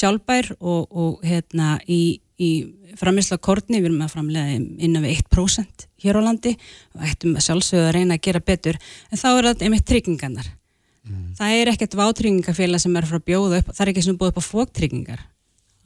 [0.00, 2.50] sjálfbær og, og hérna í, í
[2.96, 6.54] framisla kortni, við erum að framlega innan við 1% hér á landi
[6.96, 8.80] og ættum að sjálfsögða að reyna að gera betur.
[9.10, 10.48] En þá er það einmitt tryggingarnar.
[11.10, 11.30] Mm.
[11.38, 14.40] það er ekkert vátryggingarfélag sem er frá bjóða upp, það er ekki sem búið upp
[14.40, 15.22] á fóktryggingar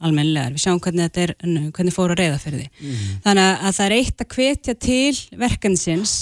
[0.03, 1.35] almennilegar, við sjáum hvernig þetta er
[1.75, 3.11] hvernig fóru að reyða fyrir því mm.
[3.25, 6.15] þannig að það er eitt að hvetja til verkansins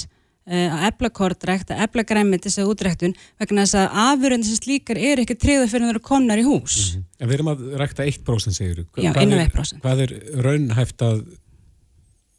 [0.44, 5.22] að efla kortrækt, að efla græmitis að útræktun vegna þess að afurinn sem slíkar er
[5.24, 7.06] ekki treyða fyrir að það eru konar í hús mm.
[7.24, 11.24] En við erum að rækta 1% segjur Já, innan 1% Hvað er raunhæft að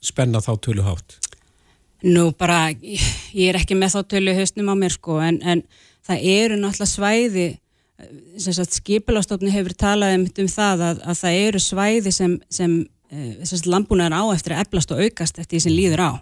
[0.04, 1.16] spenna þá tölu hátt?
[2.04, 5.64] Nú bara, ég er ekki með þá tölu hausnum á mér sko, en, en
[6.04, 7.46] það eru náttúrulega svæði
[8.74, 12.78] skipilastofni hefur talað um, um það að, að það eru svæði sem, sem,
[13.46, 16.12] sem landbúnaðar á eftir að eflast og aukast eftir því sem líður á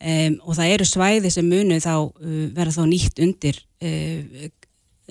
[0.00, 4.46] Um, og það eru svæði sem munu þá uh, vera þá nýtt undir uh,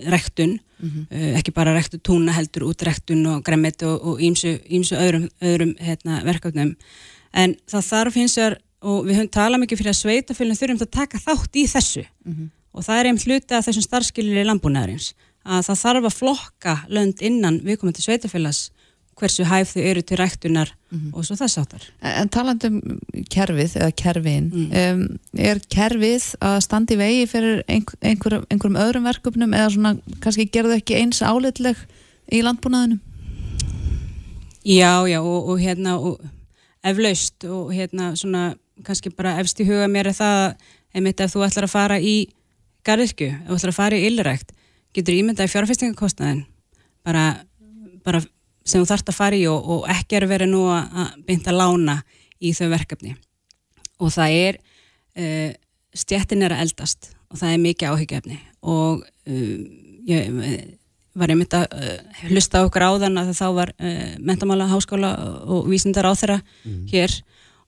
[0.10, 1.36] rektun mm -hmm.
[1.38, 6.76] ekki bara rektu túna heldur út rektun og gremmit og ímsu öðrum, öðrum hérna, verkefnum
[7.34, 10.98] en það þarf hins vegar og við höfum talað mikið fyrir að sveitafélagin þurfum að
[10.98, 12.50] taka þátt í þessu mm -hmm.
[12.74, 15.14] og það er einn hluti af þessum starfskilir í landbúnaðarins
[15.46, 18.70] að það þarf að flokka lönd innan viðkomandi sveitafélags
[19.20, 21.10] hversu hæf þau eru til ræktunar mm -hmm.
[21.14, 21.84] og svo þess áttar.
[22.02, 23.00] En talandum
[23.30, 24.72] kerfið eða kerfin, mm.
[24.82, 30.50] um, er kerfið að standi vegi fyrir einhver, einhver, einhverjum öðrum verkefnum eða svona kannski
[30.52, 31.78] gerðu ekki eins áleitleg
[32.32, 33.00] í landbúnaðinum?
[34.64, 36.20] Já, já og, og hérna og
[36.84, 40.56] eflaust og hérna svona kannski bara efst í huga mér er það
[40.94, 42.30] einmitt ef þú ætlar að fara í
[42.84, 44.52] garðirkju, ef þú ætlar að fara í ylrækt
[44.96, 46.44] getur ímyndað í fjárfestingakostnaðin
[47.06, 47.26] bara,
[48.06, 48.22] bara
[48.66, 51.60] sem þú þarfst að fara í og, og ekki er verið nú að bynda að
[51.62, 51.98] lána
[52.40, 53.16] í þau verkefni
[54.00, 54.60] og það er
[55.20, 55.50] uh,
[55.98, 59.58] stjættin er að eldast og það er mikið áhyggjafni og uh,
[60.10, 60.30] ég
[61.20, 63.74] var einmitt að uh, hlusta okkur á þann að þá var
[64.24, 65.12] mentamála háskóla
[65.50, 66.86] og vísindar á þeirra mm.
[66.94, 67.20] hér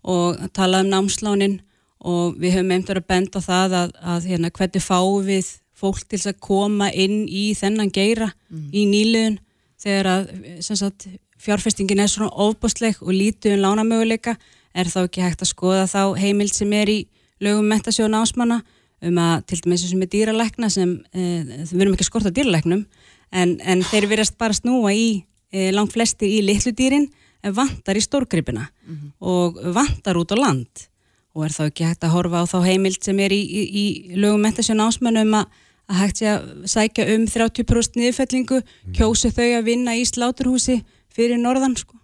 [0.02, 1.60] og tala um námslánin
[2.02, 5.52] og við höfum einnig verið að benda á það að, að hérna, hvernig fáum við
[5.82, 8.68] fólk til að koma inn í þennan geira mm.
[8.74, 9.40] í nýliðun
[9.82, 10.28] þegar að
[10.66, 11.08] sagt,
[11.42, 14.36] fjárfestingin er svona ofbústleg og lítið um lánamöguleika
[14.78, 17.00] er þá ekki hægt að skoða þá heimild sem er í
[17.42, 18.62] lögum metasjónu ásmanna
[19.02, 21.24] um að til dæmis sem er dýralækna sem e,
[21.66, 22.86] við verum ekki skort á dýralæknum
[23.34, 27.10] en, en þeir verðast bara snúa í e, langt flesti í litlu dýrin
[27.42, 29.12] en vantar í stórgripina mm -hmm.
[29.20, 30.88] og vantar út á land
[31.34, 33.86] og er þá ekki hægt að horfa á þá heimild sem er í, í, í
[34.16, 35.46] lögum metasjónu ásmanna um að
[35.92, 38.98] að hægt sé að sækja um 30% niðurfellingu, mm.
[38.98, 41.98] kjósi þau að vinna í sláturhúsi fyrir norðan sko,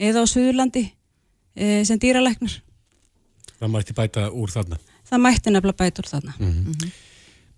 [0.00, 0.86] eða á Suðurlandi
[1.56, 2.58] e, sem dýralæknar.
[3.60, 4.80] Það mætti bæta úr þarna?
[5.08, 6.36] Það mætti nefnilega bæta úr þarna.
[6.38, 6.98] Mm -hmm.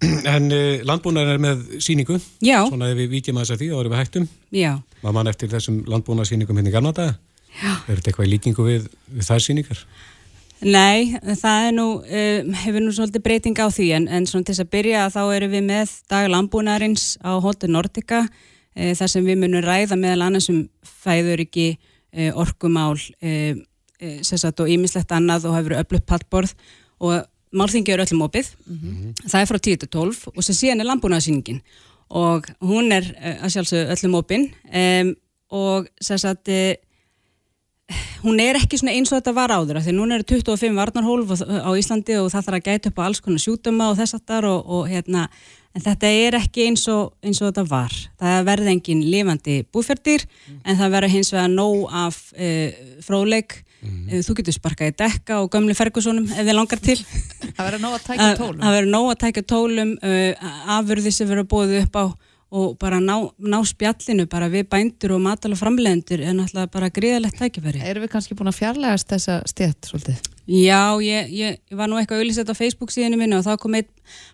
[0.35, 2.19] En e, landbúnar er með síningu?
[2.43, 2.67] Já.
[2.67, 4.29] Svona ef við vikjum að þess að því, þá erum við hættum.
[4.51, 4.73] Já.
[5.03, 7.15] Maður mann eftir þessum landbúnarsýningum hérna í Garnadaga?
[7.53, 7.73] Já.
[7.87, 9.85] Er þetta eitthvað í líkingu við, við þær síningar?
[10.63, 14.55] Nei, það er nú, uh, hefur nú svolítið breyting á því en, en svona til
[14.55, 19.27] þess að byrja þá erum við með dag landbúnaðarins á Hóttu Nordica uh, þar sem
[19.27, 20.61] við munum ræða meðal annars um
[21.03, 21.75] fæðuriki,
[22.15, 26.55] uh, orkumál og ímislegt annað og hefur öflutt pallborð.
[27.03, 29.29] Og málþingi eru öllum opið, mm -hmm.
[29.29, 31.61] það er frá 10-12 og sem síðan er landbúnaðarsýningin.
[32.11, 33.05] Og hún er
[33.43, 35.15] að sjálfsögðu öllum opinn um,
[35.51, 36.77] og sérstaklega
[38.23, 42.19] hún er ekki eins og þetta var áður því núna eru 25 varnarhólf á Íslandi
[42.21, 44.89] og það þarf að gæta upp á alls konar sjúdöma og þess aftar og, og
[44.91, 45.29] hérna
[45.73, 47.95] en þetta er ekki eins og, eins og þetta var.
[48.21, 50.63] Það verði engin lifandi búferdir mm.
[50.69, 52.49] en það verður hins vegar nóg af e,
[53.05, 53.63] fróðleik.
[53.83, 54.21] Mm.
[54.23, 56.95] þú getur sparkað í dekka og gömli fergusónum ef þið langar til.
[57.57, 58.61] Það verður nóg að tækja tólum.
[58.61, 60.13] það verður nóg að tækja tólum e,
[60.77, 62.05] afurði sem verður bóðið upp á
[62.53, 67.39] og bara ná, ná spjallinu bara við bændur og matala framlegendur er náttúrulega bara gríðalegt
[67.41, 67.81] tækifæri.
[67.81, 70.19] Erum við kannski búin að fjarlægast þessa stjætt svolítið?
[70.53, 73.79] Já, ég, ég, ég var nú eitthvað auðvitað á Facebook síðinu minni og þá kom
[73.79, 73.89] einn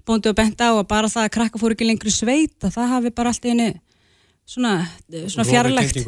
[0.09, 2.91] búndi og bent á að bara það að krakka fór ekki lengri sveit að það
[2.97, 3.69] hafi bara alltaf einu
[4.49, 4.73] svona,
[5.29, 6.01] svona fjarlægt.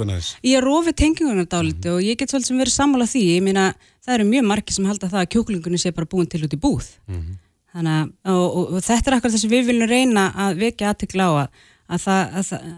[0.43, 1.97] Ég er rofið tengingunar dáliti mm -hmm.
[1.97, 4.85] og ég get svolítið sem verið sammála því, ég meina það eru mjög margi sem
[4.85, 6.87] halda það að kjóklingunni sé bara búin til út í búð.
[7.07, 7.37] Mm -hmm.
[7.71, 7.93] Þannig
[8.25, 11.25] að og, og, og þetta er akkur þess að við viljum reyna að vekja aðtikla
[11.29, 11.49] á að
[11.91, 12.69] að, það, að það,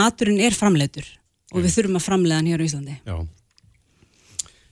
[0.00, 1.08] maturinn er framleitur
[1.52, 2.96] og við þurfum að framleiða hann hér á Íslandi.
[3.06, 3.16] Já.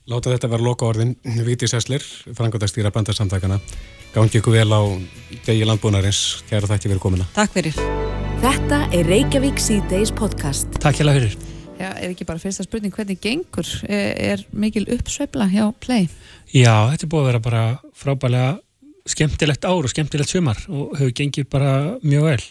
[0.05, 1.15] Láta þetta vera loka orðin.
[1.47, 2.03] Víti Sessler,
[2.37, 3.57] frangotastýra bandarsamtakana.
[4.13, 4.81] Gangi ykkur vel á
[5.47, 6.43] degi landbúnarins.
[6.49, 7.25] Kæra þakki fyrir komina.
[7.33, 7.79] Takk fyrir.
[8.43, 10.77] Þetta er Reykjavík C-Days podcast.
[10.83, 11.37] Takk hjá fyrir.
[11.75, 13.67] Já, er ekki bara fyrsta spurning hvernig gengur?
[13.89, 16.05] Er, er mikil uppsveifla hjá Play?
[16.53, 17.63] Já, þetta er búið að vera bara
[17.97, 18.51] frábælega
[19.09, 21.73] skemmtilegt ár og skemmtilegt sumar og hefur gengið bara
[22.05, 22.45] mjög vel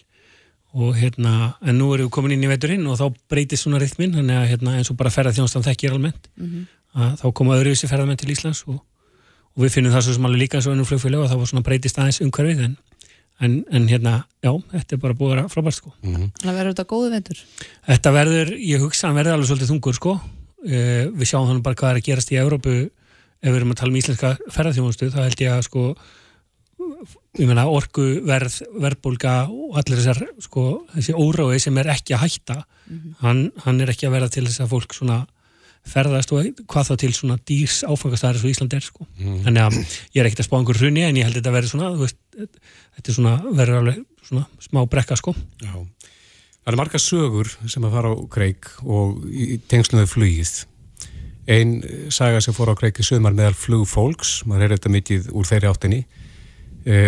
[0.74, 4.14] og hérna, en nú erum við komin inn í veturinn og þá breytist svona rithminn
[4.16, 6.64] þannig að hérna, eins og bara ferðarþjónastan þekkir almennt mm -hmm.
[6.98, 8.80] að þá koma öðru þessi ferðarmenn til Íslands og,
[9.54, 11.46] og við finnum það svo sem alveg líka eins og ennum flugfjölu og þá var
[11.46, 12.76] svona breytist aðeins umhverfið en,
[13.40, 15.94] en, en hérna, já, þetta er bara búið að vera frábært sko.
[16.02, 16.30] Mm -hmm.
[16.42, 17.38] Það verður þetta góðu vetur?
[17.86, 20.20] Þetta verður, ég hugsa, það verður alveg svolítið þungur sko,
[20.66, 22.90] eh, við sjáum þannig bara hvað er að gerast í Európu
[23.44, 25.96] ef við erum að tala um íslenska ferðarþjónustu, þá held ég að sko
[27.42, 32.58] meina orgu, verð, verðbólga og allir þessar sko, þessi óráði sem er ekki að hætta
[32.62, 33.14] mm -hmm.
[33.22, 35.24] hann, hann er ekki að verða til þess að fólk svona
[35.84, 39.42] ferðast og hvað þá til svona dýrs áfangastæðar svo Ísland er sko mm -hmm.
[39.44, 39.74] þannig að
[40.14, 42.16] ég er ekkert að spá einhver hrunni en ég held að þetta verður svona veist,
[42.94, 45.74] þetta er svona, verður alveg svona smá brekka sko Já,
[46.64, 50.64] það er marga sögur sem að fara á kreik og í tengsluðu flugið
[51.46, 55.44] einn saga sem fór á kreik í sögumar meðal flugfólks, maður er þetta mikið úr
[55.44, 56.04] þeirri áttinni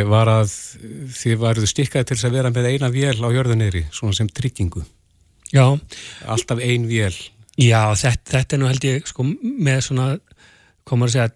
[0.09, 0.53] var að
[1.12, 4.85] þið varuðu stikkaði til að vera með eina vél á jörðuneyri, svona sem tryggingu.
[5.53, 5.79] Já.
[6.27, 7.15] Alltaf ein vél.
[7.57, 10.07] Já, þetta, þetta er nú held ég sko með svona,
[10.89, 11.29] komur að segja,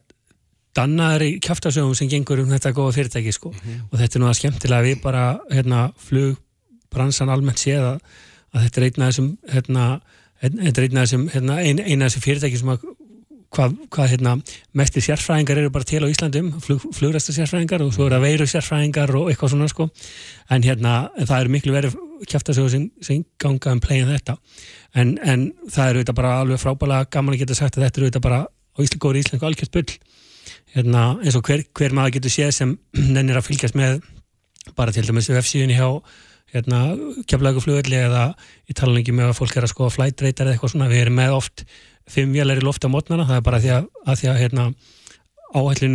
[0.76, 3.80] dannaðari kæftasögum sem gengur um þetta góða fyrirtæki sko mm -hmm.
[3.90, 8.00] og þetta er nú að skemmtilega við bara, hérna, flugbransan almennt séð að,
[8.54, 10.00] þetta er af þessum, hérna,
[10.42, 12.78] af þessum, hérna, eina af þessum fyrirtæki sem að
[13.54, 14.34] hvað, hvað hérna,
[14.78, 18.46] mestir sérfræðingar eru bara til á Íslandum, flug, flugræsta sérfræðingar og svo eru að veiru
[18.50, 19.88] sérfræðingar og eitthvað svona sko.
[20.50, 21.96] en hérna það eru miklu verið
[22.28, 24.36] kæftasögur sem, sem ganga um plegin þetta
[24.94, 28.10] en, en það eru þetta bara alveg frábæla gaman að geta sagt að þetta eru
[28.10, 29.98] þetta bara á Íslandgóri Íslandgu algjört bull
[30.74, 32.76] hérna, eins og hver, hver maður getur séð sem
[33.14, 34.00] nennir að fylgjast með
[34.76, 35.88] bara til dæmis F7 hjá
[36.54, 36.80] hérna,
[37.30, 38.24] keflaguflugvelli eða
[38.70, 41.20] í talanleiki með að fólk er að skoða flight radar eða eitthvað svona, við erum
[41.20, 41.66] með oft
[42.10, 44.66] fimm vélar í lofta mótnana, það er bara því að, að, því að hérna,
[45.50, 45.94] áhællin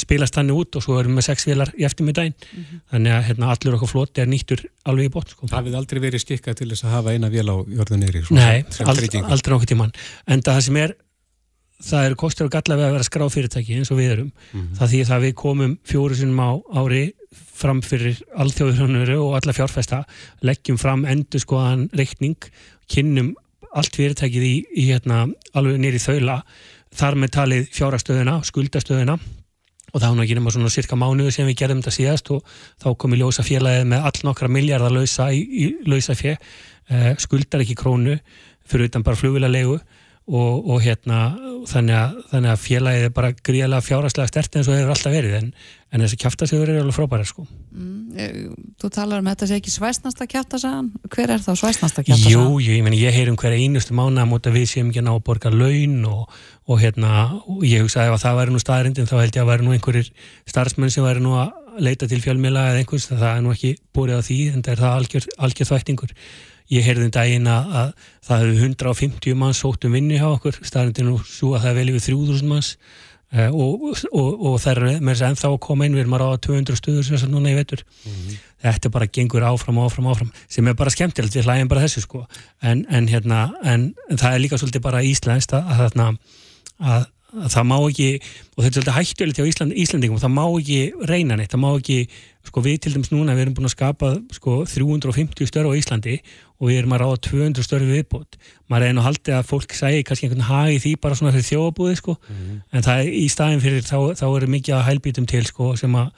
[0.00, 2.84] spilast þannig út og svo erum við sex vélar í eftirmiðdægin, mm -hmm.
[2.92, 5.48] þannig að hérna, allur okkur floti er nýttur alveg í bótt sko.
[5.48, 8.24] Það hefði aldrei verið skikkað til þess að hafa eina vél á jörðuneyri?
[8.30, 9.92] Nei, ald, aldrei okkur tíman
[10.26, 10.96] en það sem er
[11.84, 14.30] það eru kostur og galla við að vera skráð fyrirtæki eins og við erum
[14.78, 16.50] það því að við komum fjóru sinum á
[16.80, 17.02] ári
[17.56, 20.02] fram fyrir alþjóðurhannuru og alla fjárfesta
[20.44, 22.50] leggjum fram endur skoðan reikning
[22.92, 23.34] kynnum
[23.76, 25.26] allt fyrirtækið í, í hérna,
[25.56, 26.40] alveg nýri þaula
[26.96, 29.18] þar með talið fjárastöðuna, skuldastöðuna.
[29.92, 32.88] Og það var ekki nema svona cirka mánuðu sem við gerðum þetta síðast og þá
[33.00, 35.28] komi ljósa félagið með all nokkra miljardar lausa
[35.86, 36.34] lausa fjö,
[36.90, 38.18] eh, skuldar ekki krónu
[38.66, 39.78] fyrir utan bara flugvilalegu
[40.26, 41.20] og, og hérna
[41.70, 45.36] þannig að, þannig að félagið er bara gríðalega fjáraslega stert eins og hefur alltaf verið
[45.38, 45.50] en,
[45.94, 47.44] en þessi kjaftasögur eru alveg frábæri sko.
[47.76, 52.32] Mm, þú talar um að þetta sé ekki svæsnasta kjæftasagan hver er þá svæsnasta kjæftasagan?
[52.32, 55.04] Jú, jú, ég, meni, ég heyr um hverja einustu mánu að móta við séum ekki
[55.04, 56.34] að ná að borga laun og,
[56.66, 57.12] og hérna,
[57.46, 59.76] og ég hugsaði ef að það væri nú staðarindin þá held ég að væri nú
[59.76, 60.10] einhverjir
[60.50, 61.54] starfsmenn sem væri nú að
[61.86, 64.82] leita til fjölmjöla eða einhvers, það er nú ekki búrið á því en það er
[64.82, 66.16] það algjör, algjör
[66.72, 67.90] ég heyrði um daginn að, að
[68.26, 70.58] það hefur 150 manns sótt um vinni hjá okkur.
[70.62, 72.72] Staðarindin og svo að það er vel yfir 3000 manns.
[73.36, 75.96] Uh, og, og, og það er með þess að ennþá að koma inn.
[75.96, 78.38] Við erum að ráða 200 stuður sem þess að núna ég veitur mm -hmm.
[78.66, 82.04] þetta bara gengur áfram og áfram, áfram sem er bara skemmtilegt, við hlægjum bara þessu
[82.04, 82.22] sko.
[82.62, 86.16] En, en, hérna, en, en það er líka svolítið bara íslenskt að, að, að,
[86.78, 87.06] að
[87.36, 88.08] það má ekki
[88.56, 90.78] og þetta er svolítið hættulegt hjá Ísland, Íslandingum það má ekki
[91.10, 91.98] reyna neitt, það má ekki
[92.46, 96.16] sko við til dæmis núna, við erum búin að skapa sko 350 störf á Íslandi
[96.56, 98.38] og við erum að ráða 200 störfi viðbót
[98.70, 101.98] maður er einu haldið að fólk segi kannski einhvern hagi því bara svona fyrir þjóabúði
[102.00, 102.16] sko.
[102.16, 102.62] mm -hmm.
[102.72, 106.10] en það í staðin fyrir þá, þá eru mikið að hælbítum til sko, sem að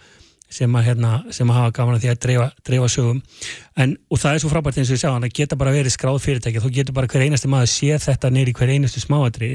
[0.49, 3.21] sem að, hérna, sem að hafa gaman að því að dreifa, dreifa sögum.
[3.79, 6.21] En, og það er svo frábært eins og ég segja, það geta bara verið skráð
[6.25, 9.51] fyrirtæki, þú getur bara hver einasti maður sé þetta neyri hver einustu smáadri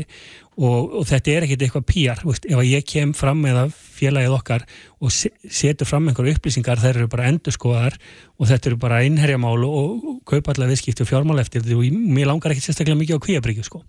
[0.53, 4.65] og, og þetta er ekkit eitthvað pýjar ef ég kem fram með félagið okkar
[5.01, 7.97] og setur fram einhverju upplýsingar, þeir eru bara endurskoðar
[8.37, 11.97] og þetta eru bara innherjamál og, og kaupa allar viðskipti og fjármál eftir því og
[12.13, 13.81] mér langar ekkit sérstaklega mikið á kvíabryggju sko.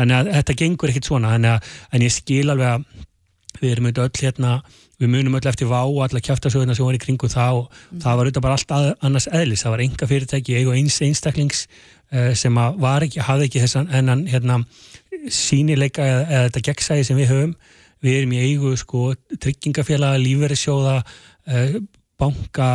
[0.00, 1.36] þannig að þetta gengur ekkit svona.
[1.36, 2.88] Að, en ég skil alveg að
[3.60, 4.52] við erum auðvitað öll hérna
[4.98, 8.00] við munum öll eftir vá og alla kjæftasöguna sem var í kringu það og mm.
[8.02, 11.64] það var auðvitað bara allt að, annars eðlis, það var enga fyrirtæki eigu eins einstaklings
[11.68, 14.60] uh, sem var ekki, hafði ekki þessan ennan hérna,
[15.30, 17.54] sínileika eða, eða þetta gegnsæði sem við höfum
[18.04, 19.04] við erum í eigu sko
[19.38, 21.78] tryggingafélaga, lífverðisjóða uh,
[22.18, 22.70] banka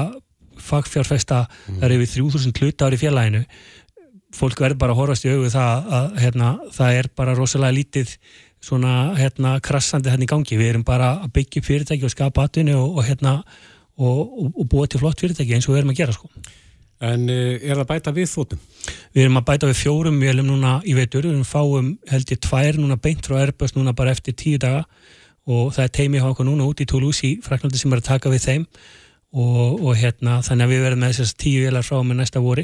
[0.63, 1.79] fagfjárfesta, mm.
[1.81, 3.43] það er yfir 3000 hlutári félaginu
[4.33, 8.15] fólk verður bara að horfast í augu það að hérna, það er bara rosalega lítið
[8.63, 12.47] svona hérna krassandi hérna í gangi, við erum bara að byggja upp fyrirtæki og skapa
[12.47, 13.39] atvinni og, og hérna
[13.97, 16.31] og, og, og búa til flott fyrirtæki eins og við erum að gera sko.
[17.03, 18.63] En uh, er það bæta við þóttum?
[19.13, 22.41] Við erum að bæta við fjórum vélum núna í veitur, við erum fáum held ég
[22.47, 24.85] tvær núna beint frá Airbus núna bara eftir tíu daga.
[25.43, 28.07] Og það er teimi á okkur núna út í Toulouse í Fraklandi sem er að
[28.13, 28.67] taka við þeim.
[29.35, 32.63] Og hérna þannig að við verðum með þessast tíu vélar frá með næsta vori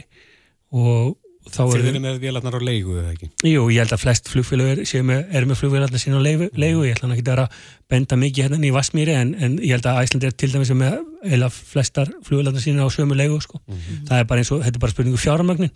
[0.70, 1.18] og
[1.54, 3.30] Þið eru með vélarnar á leigu eða ekki?
[3.50, 6.84] Jú, ég held að flest flugfélag er með, með flugvélarnar sín á leigu, leigu.
[6.88, 10.28] ég ætla ekki að benda mikið hérna í Vassmýri en, en ég held að Æsland
[10.28, 11.00] er til dæmis með
[11.38, 13.62] eða flestar flugvélarnar sín á sömu leigu sko.
[13.66, 14.06] mm -hmm.
[14.10, 15.72] það er bara eins og, þetta er bara spurningu fjármagnin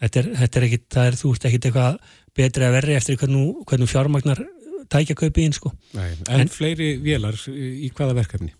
[0.00, 1.98] þetta er, þetta er ekkit, það er þú veist ekkit eitthvað
[2.34, 4.44] betri að verri eftir hvernig, hvernig fjármagnar
[4.90, 5.72] tækja kaupið inn sko.
[5.94, 8.52] Nei, en, en fleiri vélar í hvaða verkefni?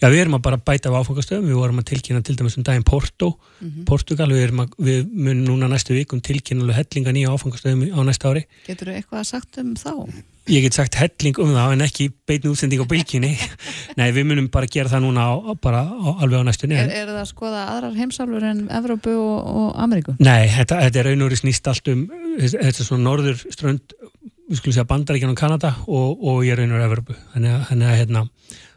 [0.00, 2.66] Já, við erum að bara bæta á áfangastöðum, við vorum að tilkynna til dæmis um
[2.66, 3.84] daginn Porto, mm -hmm.
[3.88, 8.46] Portugal, við, að, við munum núna næstu vikum tilkynna hellinga nýja áfangastöðum á næsta ári.
[8.66, 9.92] Getur þú eitthvað sagt um þá?
[10.44, 13.30] Ég get sagt helling um það en ekki beitn útsending á bylginni.
[13.98, 16.76] Nei, við munum bara gera það núna á, bara á, alveg á næstunni.
[16.76, 20.16] Er, er það að skoða aðrar heimsálfur en Evrópu og, og Ameríku?
[20.20, 22.04] Nei, þetta, þetta er raun og snýst allt um,
[22.42, 23.96] þetta er svona norður strönd,
[24.50, 27.16] við skulum segja Bandaríkjan og Kanada og, og ég raun og Evrópu.
[27.32, 28.26] Þannig að hérna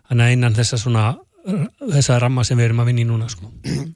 [0.09, 1.07] þannig að einan þessa svona
[1.47, 3.49] þessa ramma sem við erum að vinna í núna sko.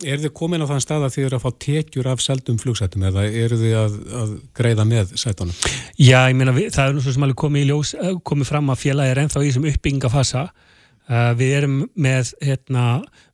[0.07, 3.05] Er þið komin á þann stað að þið eru að fá tekjur af seldum flugsætum
[3.09, 5.57] eða eru þið að, að greiða með sætunum?
[5.97, 8.71] Já, ég meina, við, það er nú svo sem alveg komið, ljós, eh, komið fram
[8.71, 11.75] að félagi er ennþá í þessum uppbyggingafasa uh, við erum
[12.07, 12.85] með hérna,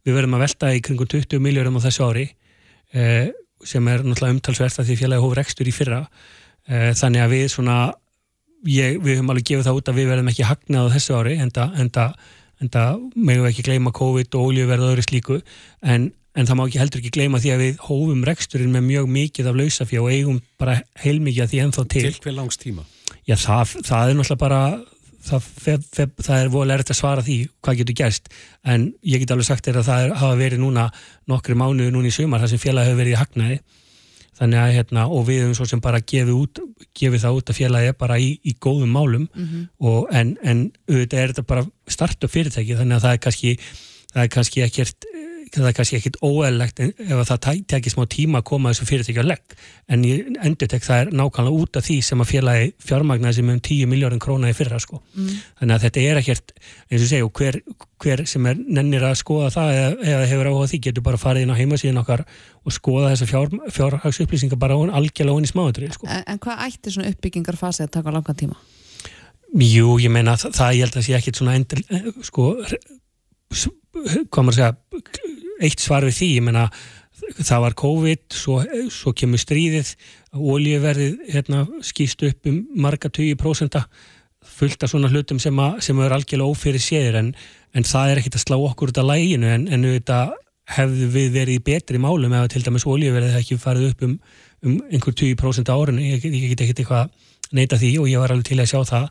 [0.08, 2.26] við verum að velta í kringum 20 miljórum á þessu ári
[2.98, 3.30] uh,
[3.68, 7.48] sem er náttúrulega umtalsvert að því félagi hófur ekstur í fyrra uh, þannig að við
[7.54, 7.78] svona
[8.66, 11.38] ég, við höfum alveg gefið það út að við verðum ekki hagnað á þessu ári
[11.44, 12.10] enda, enda
[12.62, 15.40] en það meðum við ekki gleyma COVID og oljuverð og öðru slíku
[15.82, 19.10] en, en það má ekki heldur ekki gleyma því að við hófum reksturinn með mjög
[19.16, 22.06] mikið af lausafjá og eigum bara heilmikið að því ennþá til.
[22.08, 22.86] Til hver langs tíma?
[23.28, 24.62] Já, það, það er náttúrulega bara
[25.28, 28.30] það, feb, feb, það er volið erriðt að svara því hvað getur gerst.
[28.66, 30.88] En ég get alveg sagt er að það er, hafa verið núna
[31.30, 33.60] nokkru mánuðu núna í sumar þar sem fjöla hefur verið í hagnaði
[34.38, 36.62] þannig að hérna og við hefum svo sem bara gefið, út,
[36.98, 39.68] gefið það út að félagi bara í, í góðum málum mm -hmm.
[39.80, 43.56] og, en, en auðvitað er þetta bara startup fyrirtæki þannig að það er kannski,
[44.14, 45.10] það er kannski ekkert
[45.58, 49.30] það er kannski ekkit óæðilegt ef það tekir smá tíma að koma þessu fyrirtækja að
[49.32, 49.56] legg
[49.94, 53.52] en ég endur tek það er nákvæmlega út af því sem að félagi fjármagnaði sem
[53.54, 55.02] um 10 miljóðin króna í fyrra sko.
[55.16, 55.34] Mm.
[55.62, 56.56] Þannig að þetta er ekkert,
[56.92, 57.60] eins og segju, hver,
[58.04, 61.48] hver sem er nennir að skoða það eða, eða hefur áhuga því getur bara farið
[61.48, 62.26] inn á heimasíðin okkar
[62.68, 65.96] og skoða þessa fjár, fjárhagsupplýsingar bara algjörlega onni smáðurinn.
[65.96, 66.10] Sko.
[66.12, 68.60] En, en hvað ætti svona uppbyggingarfasi að taka langan tíma?
[69.56, 72.50] Jú, ég meina það, það ég held að sé ekkit svona endur, eh, sko,
[74.28, 74.74] hvað maður segja,
[75.64, 76.68] eitt svar við því, ég meina
[77.38, 78.60] það var COVID, svo,
[78.94, 79.94] svo kemur stríðið,
[80.38, 83.80] ólíuverðið hérna, skýst upp um marga 20%
[84.48, 87.32] fullt af svona hlutum sem, að, sem er algjörlega ófyrir séður en,
[87.76, 90.36] en það er ekkit að slá okkur út af læginu en, en auðvitað
[90.78, 94.18] hefðu við verið betri málum ef til dæmis ólíuverðið ekki farið upp um,
[94.68, 97.12] um einhver 20% árun, ég get ekki eitthvað
[97.56, 99.08] neita því og ég var alveg til að sjá það.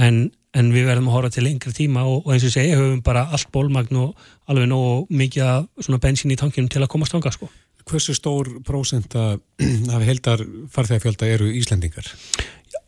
[0.00, 0.20] En,
[0.54, 3.26] en við verðum að horfa til lengri tíma og, og eins og segja, höfum bara
[3.34, 7.50] allt bólmagn og alveg nóg mikið svona bensin í tankinum til að komast ánga sko.
[7.84, 12.08] Hversu stór prósenta af heldar farþegafjölda eru Íslandingar?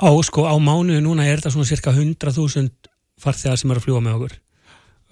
[0.01, 2.71] Á, sko, á mánuðu núna er þetta svona cirka 100.000
[3.21, 4.37] farþegar sem eru að fljúa með okkur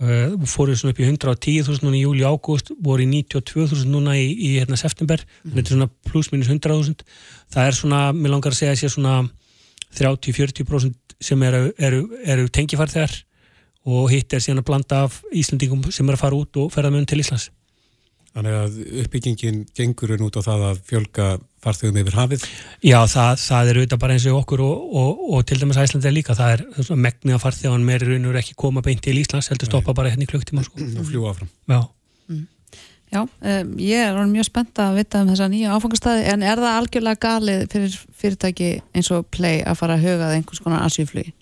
[0.02, 4.26] uh, fóruð svona upp í 110.000 núna í júli ágúst, voru í 92.000 núna í,
[4.32, 5.54] í hérna september, mm.
[5.54, 7.06] þetta er svona pluss minus 100.000
[7.54, 9.16] það er svona, mér langar að segja að sé svona
[10.00, 13.18] 30-40% sem eru, eru, eru tengifarþegar
[13.84, 16.92] og hitt er síðan að blanda af Íslandingum sem er að fara út og ferða
[16.94, 17.50] mun til Íslands.
[18.34, 21.26] Þannig að uppbyggingin gengur út á það að fjölga
[21.62, 22.46] farþegum yfir hafið?
[22.82, 26.10] Já, það, það er auðvitað bara eins og okkur og, og, og til dæmis Æslandi
[26.10, 29.52] er líka, það er megnið af farþegan meiri raun og ekki koma beint til Íslands,
[29.52, 30.66] heldur stoppa bara hérna í klukktíma.
[30.66, 30.82] Sko.
[30.82, 31.52] Og fljúa áfram.
[31.70, 31.78] Já.
[33.14, 36.78] Já, um, ég er mjög spennt að vita um þessa nýja áfangastæði, en er það
[36.80, 41.34] algjörlega galið fyrir fyrirtæki eins og Play að fara að huga það einhvers konar asjúflugi?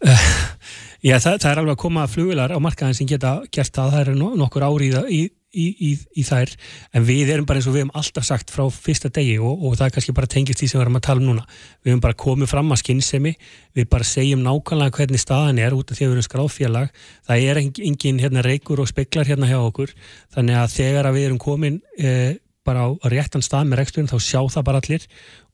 [0.00, 0.30] Uh,
[1.10, 4.06] já, það, það er alveg að koma flugilar á markaðin sem geta gert það, það
[4.06, 5.20] eru nokkur árið í,
[5.52, 5.90] í, í,
[6.20, 6.52] í þær
[6.96, 9.76] en við erum bara eins og við hefum alltaf sagt frá fyrsta degi og, og
[9.78, 11.44] það er kannski bara tengist því sem við erum að tala um núna.
[11.82, 13.34] Við hefum bara komið fram að skinnsemi
[13.78, 16.92] við bara segjum nákvæmlega hvernig staðan er út af því að við erum skráðfélag.
[17.28, 19.94] Það er engin hérna, reykur og speklar hérna hjá okkur
[20.36, 22.36] þannig að þegar að við erum komin eh,
[22.68, 25.04] bara á réttan stað með reksturinn þá sjá það bara allir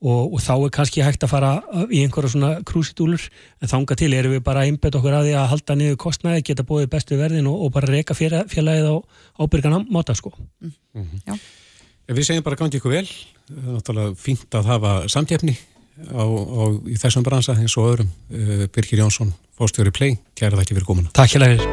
[0.04, 1.52] og, og þá er kannski hægt að fara
[1.88, 3.26] í einhverja svona krúsitúlur
[3.62, 6.46] en þánga til erum við bara að einbeta okkur að því að halda niður kostnæði,
[6.50, 8.96] geta bóðið bestu verðin og, og bara reyka félagið á
[9.40, 10.34] ábyrgan máta sko.
[10.60, 10.74] Mm.
[10.94, 11.44] Mm -hmm.
[12.04, 13.06] Við segjum bara gangi ykkur vel,
[13.48, 15.56] er náttúrulega fínt að hafa samtjefni
[16.12, 18.10] á, á, í þessum bransa eins og öðrum.
[18.28, 21.14] Uh, Birgir Jónsson, fórstjóri Play, kæra þakki fyrir komuna.
[21.16, 21.64] Takk hjá þér.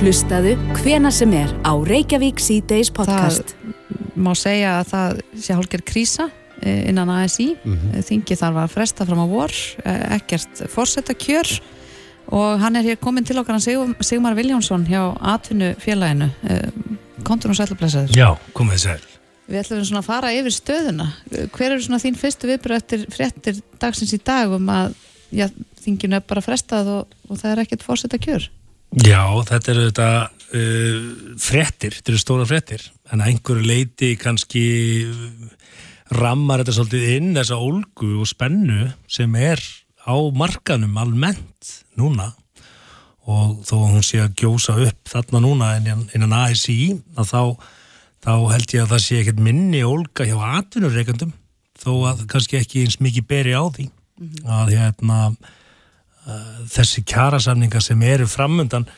[0.00, 3.54] Hlustaðu hvena sem er á Reykjavík C-Days podcast.
[3.54, 3.79] Það
[4.22, 6.30] má segja að það sé hálfgerð krísa
[6.62, 8.02] Eh, innan ASI mm -hmm.
[8.04, 9.52] þingi þar var fresta fram á vor
[9.84, 11.60] eh, ekkert fórsetta kjör
[12.26, 16.68] og hann er hér komin til okkar Sigur, Sigmar Viljánsson hjá Atvinnu félaginu eh,
[17.24, 19.00] kontur og sælublesaður Já, komið sæl.
[19.48, 21.06] Við ætlum svona að fara yfir stöðuna.
[21.52, 24.94] Hver eru svona þín fyrstu viðbröð eftir fréttir dagsins í dag um að
[25.32, 25.48] já,
[25.80, 28.50] þinginu er bara frestað og, og það er ekkert fórsetta kjör
[29.00, 34.64] Já, þetta eru þetta uh, fréttir, þetta eru stóra fréttir en einhverju leiti kannski
[36.10, 39.62] rammar þetta svolítið inn þessa ólgu og spennu sem er
[40.02, 42.32] á markanum almennt núna
[43.30, 47.42] og þó að hún sé að gjósa upp þarna núna innan, innan ASI að þá,
[48.24, 51.34] þá held ég að það sé ekkert minni ólga hjá atvinnureikandum
[51.80, 54.50] þó að kannski ekki eins mikið beri á því mm -hmm.
[54.56, 58.88] að hérna uh, þessi kjærasamningar sem eru framöndan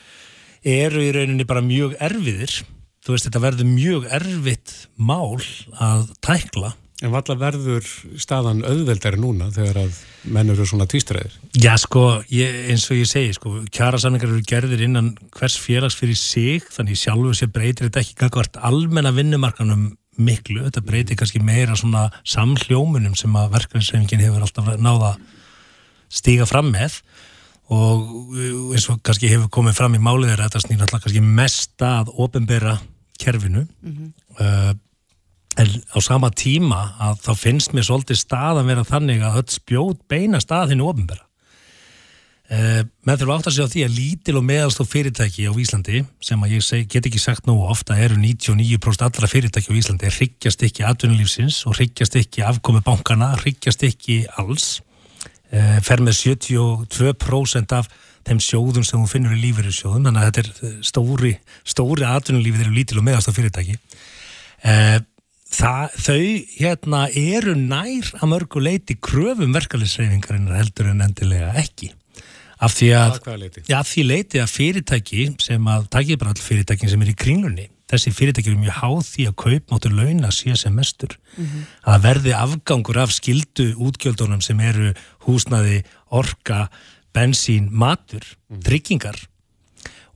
[0.63, 2.61] eru í rauninni bara mjög erfiðir.
[3.03, 5.41] Þú veist þetta verður mjög erfitt mál
[5.83, 6.73] að tækla.
[7.03, 7.87] En valla verður
[8.21, 9.97] staðan auðveldari núna þegar að
[10.31, 11.33] menn eru svona týstræðir?
[11.59, 16.15] Já sko, ég, eins og ég segi sko, kjærasamlingar eru gerðir innan hvers félags fyrir
[16.15, 21.75] sig, þannig sjálfur sér breytir þetta ekki kakvart almenna vinnumarkanum miklu, þetta breytir kannski meira
[21.75, 25.15] svona samhljómunum sem að verkefnisreifingin hefur alltaf náða
[26.13, 27.01] stíga fram með
[27.73, 28.37] og
[28.73, 32.13] eins og kannski hefur komið fram í málið er þetta snýr alltaf kannski mest að
[32.13, 32.77] ofinbera
[33.19, 33.67] kerfinu.
[33.81, 34.11] Mm -hmm.
[34.39, 34.73] uh,
[35.57, 39.51] en á sama tíma að þá finnst mér svolítið stað að vera þannig að öll
[39.53, 41.25] spjót beina staðinu ofinbæra
[42.49, 46.03] eh, menn þurfa átt að segja á því að lítil og meðalstóð fyrirtæki á Íslandi
[46.23, 50.13] sem að ég seg, get ekki sagt nú ofta eru 99% allra fyrirtæki á Íslandi
[50.17, 54.79] ryggjast ekki atvinnulífsins og ryggjast ekki afkomi bankana, ryggjast ekki alls
[55.85, 57.89] fer með 72% af
[58.23, 61.33] þeim sjóðum sem hún finnur í lífeyri sjóðum þannig að þetta er stóri,
[61.67, 63.79] stóri atvinnulífið eru lítil og meðalstóð fyrirtæki.
[64.63, 65.01] Eða eh,
[65.53, 66.21] Það, þau
[66.57, 71.91] hérna eru nær að mörgu leiti kröfum verkefliðsreyfingarinnar heldur en endilega ekki.
[72.63, 77.11] Af því að, að, já, því leiti að fyrirtæki sem að takiðbrall fyrirtækin sem er
[77.11, 81.15] í kringlunni þessi fyrirtæki eru mjög háð því að kaupmáttur launa sé sem mestur.
[81.85, 84.93] Að verði afgangur af skildu útgjöldunum sem eru
[85.27, 86.67] húsnaði, orka,
[87.13, 88.25] bensín, matur,
[88.65, 89.17] tryggingar.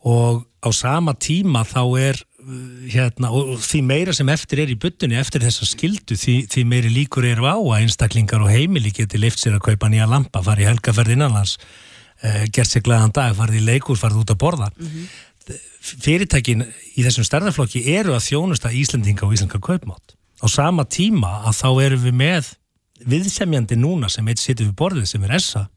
[0.08, 2.56] Og á sama tíma þá er uh,
[2.92, 6.94] hérna, og því meira sem eftir er í byttunni eftir þessa skildu, því, því meiri
[6.94, 10.66] líkur eru á að einstaklingar og heimili geti lift sér að kaupa nýja lampa, fari
[10.66, 14.72] í helgaferð innanlands uh, gert sér glæðan dag, farið í leikur, farið út að borða.
[15.88, 16.66] Fyrirtækin
[16.98, 20.18] í þessum stærðarflokki eru að þjónusta Íslandinga og Íslandinga kaupmátt.
[20.44, 22.50] Á sama tíma að þá erum við með
[23.06, 25.68] viðsemjandi núna sem eitt situr við borðið sem er ESSA.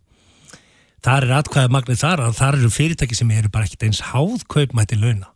[1.04, 4.42] Þar er atkvæða magnið þar að þar eru fyrirtæki sem eru bara ekkert eins háð
[4.52, 5.30] kaupmætti launa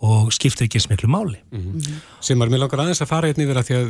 [0.00, 1.38] og skiptir ekki eins miklu máli.
[2.24, 3.88] Sem er mér langar aðeins að fara hérna yfir að því að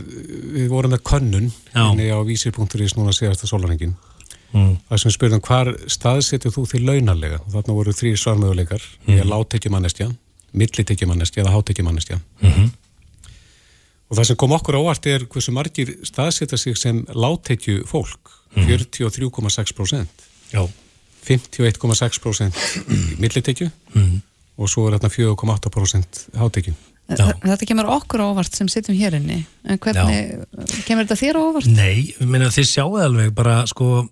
[0.56, 3.94] við vorum með könnun inni á vísir.is núna síðasta sólarhengin
[4.54, 4.74] mm.
[4.88, 9.14] það sem spurðum hvar staðsetju þú því launarlega og þarna voru þrý svarmöguleikar mm.
[9.14, 10.10] ég er láttekjumannestja,
[10.52, 12.70] millitekjumannestja eða hátekjumannestja Mhm.
[14.10, 18.34] Og það sem kom okkur á óvart er hversu margir staðsetja sig sem láttekju fólk
[18.56, 20.64] 43,6% Já,
[21.26, 23.70] 51,6% í millitekju.
[23.94, 24.20] Mhm.
[24.60, 26.74] og svo er þarna 4,8% hátekju.
[27.08, 27.30] Já.
[27.40, 29.38] Þetta kemur okkur á óvart sem sittum hér inni.
[29.64, 30.44] En hvernig,
[30.84, 31.66] kemur þetta þér á óvart?
[31.72, 34.04] Nei, ég meina þið sjáu alveg bara sko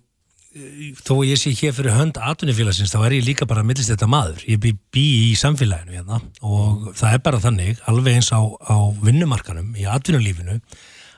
[0.49, 4.07] þó að ég sé hér fyrir hönd atvinnufélagsins þá er ég líka bara millist þetta
[4.09, 4.41] maður.
[4.49, 8.77] Ég bý, bý í samfélaginu hérna og það er bara þannig, alveg eins á, á
[9.03, 10.57] vinnumarkanum, í atvinnulífinu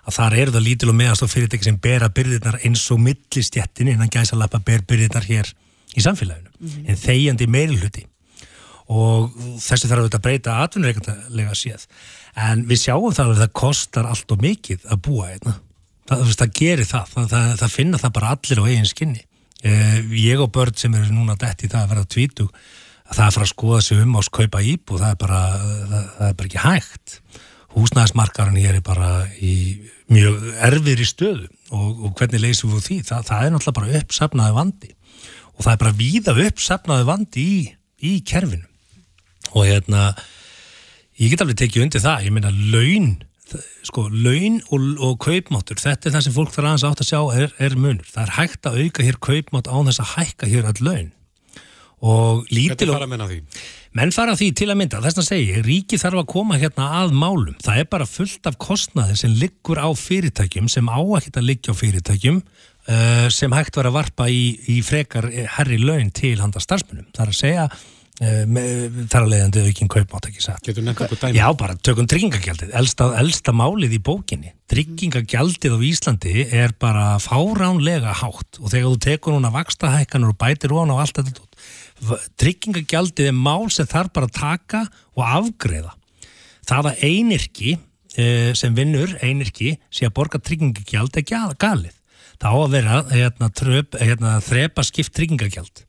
[0.01, 3.93] að þar eru það lítil og meðast og fyrirtæki sem bera byrðirnar eins og millistjettin
[3.93, 5.51] innan gæsa lappa ber byrðirnar hér
[5.95, 6.51] í samfélaginu,
[6.87, 8.07] en þegjandi meirihluti.
[8.91, 11.85] Og þessi þarf auðvitað að breyta atvinnureikandalega séð.
[12.35, 15.59] En við sjáum það að það kostar allt og mikið að búa einna
[16.11, 17.11] það, veist, það gerir það.
[17.15, 19.23] Það, það, það finna það bara allir á eigin skinni.
[19.61, 22.49] Eh, ég og börn sem eru núna dætt í það að vera tvítug
[23.11, 25.41] að það er fara að skoða sig um á skaupa íb og það er bara,
[25.91, 27.17] það, er bara ekki hægt.
[27.71, 29.53] Húsnæðismarkarinn hér er bara í
[30.11, 32.97] mjög erfiðri stöðu og, og hvernig leysum við því?
[33.07, 34.91] Það, er náttúrulega bara uppsafnaði vandi.
[35.55, 37.59] Og það er bara víða uppsafnaði vandi í,
[38.11, 38.67] í kerfinu.
[39.51, 40.09] Og hérna
[41.19, 43.11] ég get alveg tekið undir það, ég meina laun
[43.87, 47.19] sko, laun og, og kaupmáttur, þetta er það sem fólk þarf aðeins átt að sjá
[47.43, 50.71] er, er munur, það er hægt að auka hér kaupmátt án þess að hækka hér
[50.71, 51.11] all laun.
[52.01, 53.43] Og lítil og fara menn á því?
[53.93, 57.13] menn fara því til að mynda, þess að segja ríki þarf að koma hérna að
[57.13, 57.57] málum.
[57.61, 61.75] Það er bara fullt af kostnaði sem liggur á fyrirtækjum, sem á ekkert að liggja
[61.75, 62.39] á fyrirtækjum
[62.87, 67.09] uh, sem hægt var að varpa í, í frekar eh, herri laun til handa starfsmunum
[67.13, 67.67] það er að segja
[68.21, 70.67] þar að leiðandi aukinn kaupmátt ekki satt?
[71.33, 74.51] Já, bara tökum tryggingagjaldið, elsta, elsta málið í bókinni.
[74.69, 80.75] Tryggingagjaldið á Íslandi er bara fáránlega hátt og þegar þú tekur núna vakstahækkanur og bætir
[80.75, 84.83] hún á allt þetta tryggingagjaldið er mál sem þarf bara að taka
[85.17, 85.95] og afgreða.
[86.69, 87.75] Það að einirki
[88.21, 91.97] eh, sem vinnur, einirki, sé að borga tryggingagjald gjal- galið.
[92.41, 95.85] Það á að vera hérna, tröp, hérna, þrepa skipt tryggingagjald.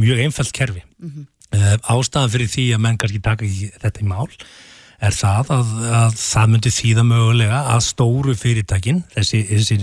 [0.00, 0.84] Mjög einfælt kerfi.
[1.00, 1.12] Mm
[1.50, 4.28] ástæðan fyrir því að menn kannski taka ekki þetta í mál
[5.00, 9.78] er það að, að það myndi þýða mögulega að stóru fyrirtækin, þessi, þessi